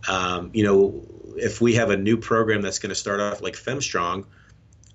Um, 0.08 0.52
you 0.54 0.64
know, 0.64 1.04
if 1.38 1.62
we 1.62 1.76
have 1.76 1.90
a 1.90 1.98
new 1.98 2.18
program 2.18 2.62
that's 2.62 2.80
going 2.80 2.90
to 2.90 2.96
start 2.96 3.20
off 3.20 3.42
like 3.42 3.56
FemStrong, 3.56 4.26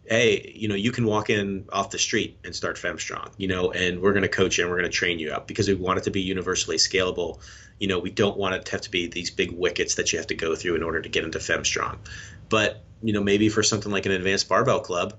hey, 0.06 0.52
you 0.54 0.68
know, 0.68 0.74
you 0.74 0.90
can 0.90 1.04
walk 1.04 1.30
in 1.30 1.64
off 1.72 1.90
the 1.90 1.98
street 1.98 2.38
and 2.44 2.54
start 2.54 2.76
FemStrong, 2.76 3.30
you 3.36 3.48
know, 3.48 3.70
and 3.72 4.00
we're 4.00 4.12
going 4.12 4.22
to 4.22 4.28
coach 4.28 4.58
you 4.58 4.64
and 4.64 4.70
we're 4.70 4.78
going 4.78 4.90
to 4.90 4.96
train 4.96 5.18
you 5.18 5.30
up 5.30 5.46
because 5.46 5.68
we 5.68 5.74
want 5.74 5.98
it 5.98 6.04
to 6.04 6.10
be 6.10 6.20
universally 6.20 6.76
scalable. 6.76 7.40
You 7.78 7.88
know, 7.88 7.98
we 7.98 8.10
don't 8.10 8.36
want 8.36 8.54
it 8.54 8.64
to 8.66 8.72
have 8.72 8.80
to 8.82 8.90
be 8.90 9.06
these 9.06 9.30
big 9.30 9.52
wickets 9.52 9.94
that 9.96 10.12
you 10.12 10.18
have 10.18 10.26
to 10.28 10.34
go 10.34 10.54
through 10.54 10.74
in 10.74 10.82
order 10.82 11.00
to 11.00 11.08
get 11.08 11.24
into 11.24 11.38
FemStrong. 11.38 11.98
But, 12.48 12.82
you 13.02 13.12
know, 13.12 13.22
maybe 13.22 13.48
for 13.48 13.62
something 13.62 13.90
like 13.90 14.06
an 14.06 14.12
advanced 14.12 14.48
barbell 14.48 14.80
club, 14.80 15.14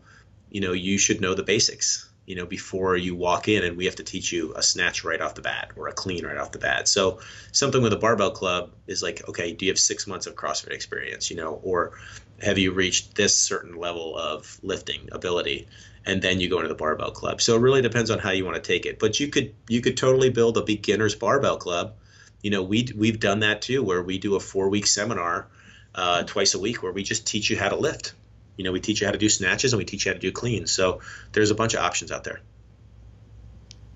you 0.49 0.61
know, 0.61 0.73
you 0.73 0.97
should 0.97 1.21
know 1.21 1.33
the 1.33 1.43
basics. 1.43 2.09
You 2.25 2.35
know, 2.35 2.45
before 2.45 2.95
you 2.95 3.15
walk 3.15 3.47
in, 3.47 3.63
and 3.63 3.75
we 3.75 3.85
have 3.85 3.97
to 3.97 4.03
teach 4.03 4.31
you 4.31 4.53
a 4.55 4.63
snatch 4.63 5.03
right 5.03 5.19
off 5.19 5.35
the 5.35 5.41
bat 5.41 5.71
or 5.75 5.87
a 5.87 5.93
clean 5.93 6.25
right 6.25 6.37
off 6.37 6.51
the 6.51 6.59
bat. 6.59 6.87
So 6.87 7.19
something 7.51 7.81
with 7.81 7.93
a 7.93 7.97
barbell 7.97 8.31
club 8.31 8.71
is 8.87 9.03
like, 9.03 9.27
okay, 9.27 9.53
do 9.53 9.65
you 9.65 9.71
have 9.71 9.79
six 9.79 10.07
months 10.07 10.25
of 10.25 10.35
CrossFit 10.35 10.71
experience, 10.71 11.29
you 11.29 11.35
know, 11.35 11.59
or 11.63 11.93
have 12.41 12.57
you 12.57 12.71
reached 12.71 13.15
this 13.15 13.35
certain 13.35 13.75
level 13.75 14.17
of 14.17 14.57
lifting 14.63 15.09
ability? 15.11 15.67
And 16.05 16.21
then 16.21 16.39
you 16.39 16.49
go 16.49 16.57
into 16.57 16.69
the 16.69 16.75
barbell 16.75 17.11
club. 17.11 17.41
So 17.41 17.55
it 17.55 17.59
really 17.59 17.81
depends 17.81 18.09
on 18.09 18.19
how 18.19 18.31
you 18.31 18.45
want 18.45 18.55
to 18.55 18.61
take 18.61 18.85
it. 18.85 18.99
But 18.99 19.19
you 19.19 19.27
could 19.29 19.53
you 19.69 19.81
could 19.81 19.95
totally 19.95 20.29
build 20.29 20.57
a 20.57 20.61
beginner's 20.61 21.15
barbell 21.15 21.57
club. 21.57 21.93
You 22.41 22.51
know, 22.51 22.61
we 22.61 22.87
we've 22.95 23.19
done 23.19 23.39
that 23.39 23.61
too, 23.61 23.83
where 23.83 24.01
we 24.01 24.17
do 24.17 24.35
a 24.35 24.39
four 24.39 24.69
week 24.69 24.85
seminar 24.85 25.47
uh, 25.95 26.23
twice 26.23 26.55
a 26.55 26.59
week 26.59 26.83
where 26.83 26.91
we 26.91 27.03
just 27.03 27.25
teach 27.25 27.49
you 27.49 27.57
how 27.57 27.69
to 27.69 27.77
lift 27.77 28.13
you 28.57 28.63
know, 28.63 28.71
we 28.71 28.79
teach 28.79 29.01
you 29.01 29.07
how 29.07 29.11
to 29.11 29.17
do 29.17 29.29
snatches 29.29 29.73
and 29.73 29.77
we 29.77 29.85
teach 29.85 30.05
you 30.05 30.11
how 30.11 30.13
to 30.13 30.19
do 30.19 30.31
cleans. 30.31 30.71
So 30.71 31.01
there's 31.31 31.51
a 31.51 31.55
bunch 31.55 31.73
of 31.73 31.81
options 31.81 32.11
out 32.11 32.23
there. 32.23 32.39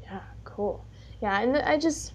Yeah, 0.01 0.21
cool. 0.43 0.85
Yeah, 1.21 1.39
and 1.39 1.57
I 1.57 1.77
just 1.77 2.13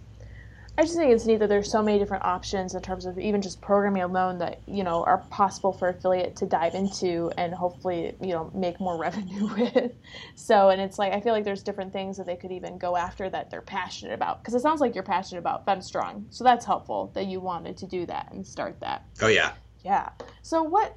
I 0.78 0.82
just 0.82 0.96
think 0.96 1.12
it's 1.12 1.26
neat 1.26 1.38
that 1.40 1.50
there's 1.50 1.70
so 1.70 1.82
many 1.82 1.98
different 1.98 2.24
options 2.24 2.74
in 2.74 2.80
terms 2.80 3.04
of 3.04 3.18
even 3.18 3.42
just 3.42 3.60
programming 3.60 4.02
alone 4.02 4.38
that 4.38 4.62
you 4.66 4.84
know 4.84 5.04
are 5.04 5.18
possible 5.30 5.72
for 5.72 5.88
affiliate 5.88 6.36
to 6.36 6.46
dive 6.46 6.74
into 6.74 7.30
and 7.36 7.52
hopefully 7.52 8.16
you 8.22 8.28
know 8.28 8.50
make 8.54 8.80
more 8.80 8.96
revenue 8.98 9.48
with. 9.54 9.92
So 10.34 10.70
and 10.70 10.80
it's 10.80 10.98
like 10.98 11.12
I 11.12 11.20
feel 11.20 11.34
like 11.34 11.44
there's 11.44 11.62
different 11.62 11.92
things 11.92 12.16
that 12.16 12.26
they 12.26 12.36
could 12.36 12.52
even 12.52 12.78
go 12.78 12.96
after 12.96 13.28
that 13.28 13.50
they're 13.50 13.60
passionate 13.60 14.14
about 14.14 14.42
because 14.42 14.54
it 14.54 14.60
sounds 14.60 14.80
like 14.80 14.94
you're 14.94 15.04
passionate 15.04 15.40
about 15.40 15.66
FemStrong, 15.66 16.24
so 16.30 16.42
that's 16.42 16.64
helpful 16.64 17.12
that 17.14 17.26
you 17.26 17.40
wanted 17.40 17.76
to 17.78 17.86
do 17.86 18.06
that 18.06 18.32
and 18.32 18.46
start 18.46 18.80
that. 18.80 19.04
Oh 19.20 19.28
yeah. 19.28 19.52
Yeah. 19.84 20.10
So 20.42 20.62
what 20.62 20.96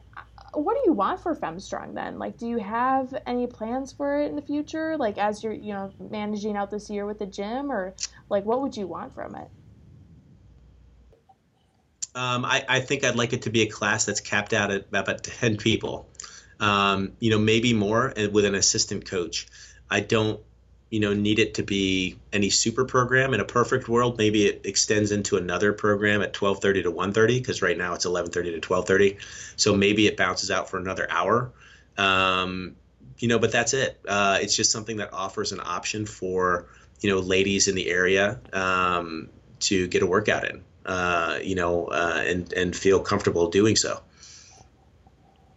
what 0.56 0.76
do 0.76 0.82
you 0.86 0.94
want 0.94 1.20
for 1.20 1.36
FemStrong 1.36 1.94
then? 1.94 2.18
Like, 2.18 2.38
do 2.38 2.48
you 2.48 2.58
have 2.58 3.14
any 3.26 3.48
plans 3.48 3.92
for 3.92 4.20
it 4.20 4.30
in 4.30 4.36
the 4.36 4.42
future? 4.42 4.98
Like, 4.98 5.18
as 5.18 5.44
you're, 5.44 5.54
you 5.54 5.74
know, 5.74 5.92
managing 6.00 6.56
out 6.56 6.72
this 6.72 6.90
year 6.90 7.06
with 7.06 7.20
the 7.20 7.26
gym, 7.26 7.72
or 7.72 7.94
like, 8.30 8.46
what 8.46 8.62
would 8.62 8.76
you 8.76 8.88
want 8.88 9.14
from 9.14 9.36
it? 9.36 9.48
Um, 12.16 12.46
I, 12.46 12.64
I, 12.70 12.80
think 12.80 13.04
I'd 13.04 13.18
like 13.18 13.34
it 13.34 13.42
to 13.42 13.50
be 13.50 13.64
a 13.64 13.70
class 13.70 14.06
that's 14.06 14.22
capped 14.22 14.54
out 14.54 14.72
at 14.72 14.88
about 14.94 15.24
10 15.24 15.58
people. 15.58 16.10
Um, 16.62 17.12
you 17.20 17.30
know, 17.30 17.40
maybe 17.40 17.74
more 17.74 18.14
with 18.32 18.46
an 18.46 18.56
assistant 18.56 19.06
coach. 19.06 19.48
I 19.90 20.00
don't 20.00 20.40
you 20.96 21.02
know 21.02 21.14
need 21.14 21.40
it 21.40 21.56
to 21.56 21.64
be 21.64 22.18
any 22.32 22.50
super 22.50 22.86
program. 22.86 23.34
In 23.34 23.42
a 23.42 23.46
perfect 23.46 23.90
world 23.90 24.18
maybe 24.18 24.46
it 24.46 24.62
extends 24.66 25.12
into 25.12 25.36
another 25.36 25.74
program 25.74 26.22
at 26.22 26.32
12:30 26.32 26.84
to 26.84 26.92
1:30 26.92 27.40
because 27.40 27.62
right 27.62 27.78
now 27.78 27.96
it's 27.96 28.06
11:30 28.06 28.54
to 28.54 28.62
12:30 28.62 29.18
so 29.58 29.76
maybe 29.76 30.08
it 30.08 30.16
bounces 30.16 30.52
out 30.52 30.70
for 30.70 30.78
another 30.78 31.06
hour. 31.10 31.52
Um, 31.98 32.78
you 33.18 33.28
know 33.28 33.40
but 33.40 33.52
that's 33.52 33.74
it. 33.74 34.00
Uh, 34.08 34.40
it's 34.42 34.56
just 34.56 34.72
something 34.72 34.96
that 34.98 35.12
offers 35.12 35.52
an 35.52 35.60
option 35.60 36.06
for 36.06 36.70
you 37.02 37.10
know 37.10 37.20
ladies 37.20 37.68
in 37.68 37.76
the 37.76 37.90
area 37.90 38.40
um, 38.54 39.28
to 39.60 39.88
get 39.88 40.02
a 40.02 40.08
workout 40.08 40.50
in 40.50 40.64
uh, 40.86 41.40
you 41.44 41.56
know 41.56 41.88
uh, 41.88 42.24
and 42.26 42.54
and 42.54 42.74
feel 42.74 43.02
comfortable 43.02 43.50
doing 43.50 43.76
so. 43.76 44.02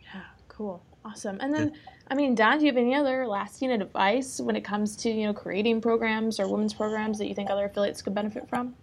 Yeah 0.02 0.22
cool. 0.48 0.82
Awesome. 1.04 1.38
And 1.40 1.54
then 1.54 1.74
yeah 1.74 1.87
I 2.10 2.14
mean, 2.14 2.34
Don, 2.34 2.58
do 2.58 2.64
you 2.64 2.70
have 2.70 2.78
any 2.78 2.94
other 2.94 3.26
lasting 3.26 3.70
advice 3.70 4.40
when 4.40 4.56
it 4.56 4.64
comes 4.64 4.96
to 4.96 5.10
you 5.10 5.26
know 5.26 5.34
creating 5.34 5.80
programs 5.80 6.40
or 6.40 6.48
women's 6.48 6.74
programs 6.74 7.18
that 7.18 7.26
you 7.26 7.34
think 7.34 7.50
other 7.50 7.66
affiliates 7.66 8.02
could 8.02 8.14
benefit 8.14 8.48
from? 8.48 8.74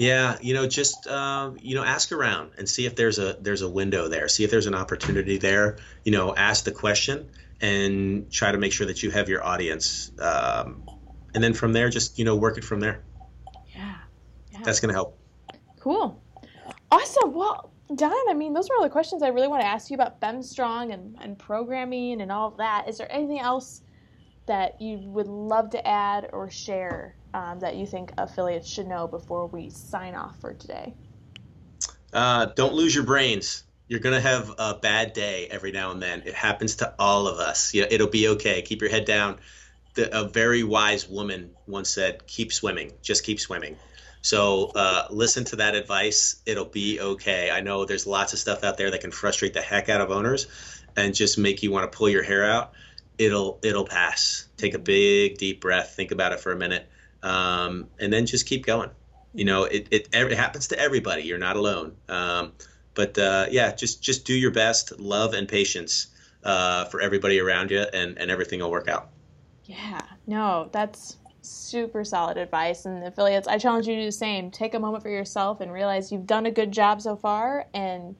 Yeah, 0.00 0.38
you 0.40 0.54
know, 0.54 0.66
just 0.66 1.06
uh, 1.06 1.50
you 1.60 1.74
know, 1.74 1.84
ask 1.84 2.10
around 2.10 2.52
and 2.56 2.66
see 2.66 2.86
if 2.86 2.96
there's 2.96 3.18
a 3.18 3.36
there's 3.38 3.60
a 3.60 3.68
window 3.68 4.08
there. 4.08 4.28
See 4.28 4.44
if 4.44 4.50
there's 4.50 4.66
an 4.66 4.74
opportunity 4.74 5.36
there. 5.36 5.76
You 6.04 6.12
know, 6.12 6.34
ask 6.34 6.64
the 6.64 6.72
question 6.72 7.28
and 7.60 8.32
try 8.32 8.50
to 8.50 8.56
make 8.56 8.72
sure 8.72 8.86
that 8.86 9.02
you 9.02 9.10
have 9.10 9.28
your 9.28 9.44
audience, 9.44 10.10
um, 10.18 10.88
and 11.34 11.44
then 11.44 11.52
from 11.52 11.74
there, 11.74 11.90
just 11.90 12.18
you 12.18 12.24
know, 12.24 12.36
work 12.36 12.56
it 12.56 12.64
from 12.64 12.80
there. 12.80 13.02
Yeah, 13.74 13.96
yeah. 14.52 14.60
that's 14.62 14.80
gonna 14.80 14.94
help. 14.94 15.18
Cool, 15.80 16.22
awesome. 16.90 17.34
Well, 17.34 17.70
Don, 17.94 18.12
I 18.28 18.34
mean, 18.34 18.52
those 18.52 18.68
were 18.68 18.76
all 18.76 18.84
the 18.84 18.90
questions 18.90 19.22
I 19.22 19.28
really 19.28 19.48
want 19.48 19.62
to 19.62 19.66
ask 19.66 19.90
you 19.90 19.94
about 19.94 20.20
FemStrong 20.20 20.94
and, 20.94 21.16
and 21.20 21.38
programming 21.38 22.20
and 22.20 22.30
all 22.30 22.48
of 22.48 22.58
that. 22.58 22.88
Is 22.88 22.98
there 22.98 23.10
anything 23.10 23.40
else 23.40 23.82
that 24.46 24.80
you 24.80 24.98
would 24.98 25.26
love 25.26 25.70
to 25.70 25.86
add 25.86 26.28
or 26.32 26.50
share 26.50 27.16
um, 27.34 27.60
that 27.60 27.76
you 27.76 27.86
think 27.86 28.12
affiliates 28.16 28.68
should 28.68 28.86
know 28.86 29.08
before 29.08 29.46
we 29.46 29.70
sign 29.70 30.14
off 30.14 30.40
for 30.40 30.54
today? 30.54 30.94
Uh, 32.12 32.46
don't 32.46 32.74
lose 32.74 32.94
your 32.94 33.04
brains. 33.04 33.64
You're 33.88 34.00
gonna 34.00 34.20
have 34.20 34.54
a 34.56 34.74
bad 34.74 35.12
day 35.12 35.48
every 35.50 35.72
now 35.72 35.90
and 35.90 36.00
then. 36.00 36.22
It 36.24 36.34
happens 36.34 36.76
to 36.76 36.94
all 36.98 37.26
of 37.26 37.38
us. 37.38 37.74
Yeah, 37.74 37.86
it'll 37.90 38.06
be 38.06 38.28
okay. 38.28 38.62
Keep 38.62 38.82
your 38.82 38.90
head 38.90 39.04
down. 39.04 39.38
The, 39.94 40.16
a 40.16 40.28
very 40.28 40.62
wise 40.62 41.08
woman 41.08 41.50
once 41.66 41.90
said, 41.90 42.24
"Keep 42.28 42.52
swimming. 42.52 42.92
Just 43.02 43.24
keep 43.24 43.40
swimming." 43.40 43.76
So 44.22 44.66
uh, 44.74 45.06
listen 45.10 45.44
to 45.46 45.56
that 45.56 45.74
advice. 45.74 46.42
It'll 46.46 46.66
be 46.66 47.00
okay. 47.00 47.50
I 47.50 47.60
know 47.60 47.84
there's 47.84 48.06
lots 48.06 48.32
of 48.32 48.38
stuff 48.38 48.64
out 48.64 48.76
there 48.76 48.90
that 48.90 49.00
can 49.00 49.10
frustrate 49.10 49.54
the 49.54 49.62
heck 49.62 49.88
out 49.88 50.00
of 50.00 50.10
owners 50.10 50.46
and 50.96 51.14
just 51.14 51.38
make 51.38 51.62
you 51.62 51.70
want 51.70 51.90
to 51.90 51.96
pull 51.96 52.08
your 52.08 52.22
hair 52.22 52.44
out. 52.44 52.72
It'll 53.18 53.58
it'll 53.62 53.86
pass. 53.86 54.46
Take 54.56 54.74
a 54.74 54.78
big 54.78 55.38
deep 55.38 55.60
breath. 55.60 55.94
Think 55.94 56.10
about 56.10 56.32
it 56.32 56.40
for 56.40 56.52
a 56.52 56.56
minute, 56.56 56.88
um, 57.22 57.88
and 57.98 58.12
then 58.12 58.26
just 58.26 58.46
keep 58.46 58.64
going. 58.64 58.90
You 59.34 59.44
know, 59.44 59.64
it, 59.64 59.88
it, 59.90 60.08
it 60.12 60.32
happens 60.32 60.68
to 60.68 60.78
everybody. 60.78 61.22
You're 61.22 61.38
not 61.38 61.56
alone. 61.56 61.96
Um, 62.08 62.52
but 62.94 63.16
uh, 63.18 63.46
yeah, 63.50 63.74
just 63.74 64.02
just 64.02 64.24
do 64.24 64.34
your 64.34 64.50
best. 64.50 64.98
Love 64.98 65.34
and 65.34 65.48
patience 65.48 66.08
uh, 66.44 66.86
for 66.86 67.00
everybody 67.00 67.38
around 67.38 67.70
you, 67.70 67.80
and 67.80 68.18
and 68.18 68.30
everything 68.30 68.60
will 68.60 68.70
work 68.70 68.88
out. 68.88 69.10
Yeah. 69.64 70.00
No, 70.26 70.68
that's 70.72 71.16
super 71.50 72.04
solid 72.04 72.36
advice. 72.36 72.86
And 72.86 73.04
affiliates, 73.04 73.48
I 73.48 73.58
challenge 73.58 73.86
you 73.86 73.94
to 73.94 74.00
do 74.02 74.06
the 74.06 74.12
same. 74.12 74.50
Take 74.50 74.74
a 74.74 74.78
moment 74.78 75.02
for 75.02 75.10
yourself 75.10 75.60
and 75.60 75.72
realize 75.72 76.12
you've 76.12 76.26
done 76.26 76.46
a 76.46 76.50
good 76.50 76.72
job 76.72 77.02
so 77.02 77.16
far 77.16 77.66
and 77.74 78.16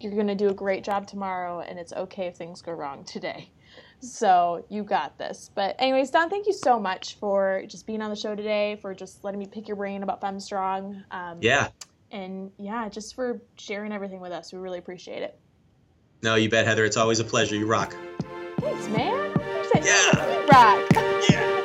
you're 0.00 0.12
going 0.12 0.28
to 0.28 0.34
do 0.34 0.48
a 0.48 0.54
great 0.54 0.84
job 0.84 1.06
tomorrow. 1.06 1.60
And 1.60 1.78
it's 1.78 1.92
okay 1.92 2.26
if 2.26 2.36
things 2.36 2.62
go 2.62 2.72
wrong 2.72 3.04
today. 3.04 3.50
So 4.00 4.64
you 4.68 4.84
got 4.84 5.18
this. 5.18 5.50
But, 5.52 5.74
anyways, 5.80 6.10
Don, 6.10 6.30
thank 6.30 6.46
you 6.46 6.52
so 6.52 6.78
much 6.78 7.16
for 7.16 7.64
just 7.66 7.84
being 7.84 8.00
on 8.00 8.10
the 8.10 8.16
show 8.16 8.36
today, 8.36 8.78
for 8.80 8.94
just 8.94 9.24
letting 9.24 9.40
me 9.40 9.46
pick 9.46 9.66
your 9.66 9.76
brain 9.76 10.04
about 10.04 10.20
FemStrong. 10.20 11.02
Um, 11.10 11.38
yeah. 11.40 11.70
And 12.12 12.52
yeah, 12.58 12.88
just 12.88 13.16
for 13.16 13.42
sharing 13.56 13.92
everything 13.92 14.20
with 14.20 14.30
us. 14.30 14.52
We 14.52 14.60
really 14.60 14.78
appreciate 14.78 15.24
it. 15.24 15.36
No, 16.22 16.36
you 16.36 16.48
bet, 16.48 16.64
Heather. 16.64 16.84
It's 16.84 16.96
always 16.96 17.18
a 17.18 17.24
pleasure. 17.24 17.56
You 17.56 17.66
rock. 17.66 17.96
Thanks, 18.60 18.86
man. 18.88 19.34
Yeah. 19.84 20.46
rock. 20.46 20.88
Yeah. 21.28 21.64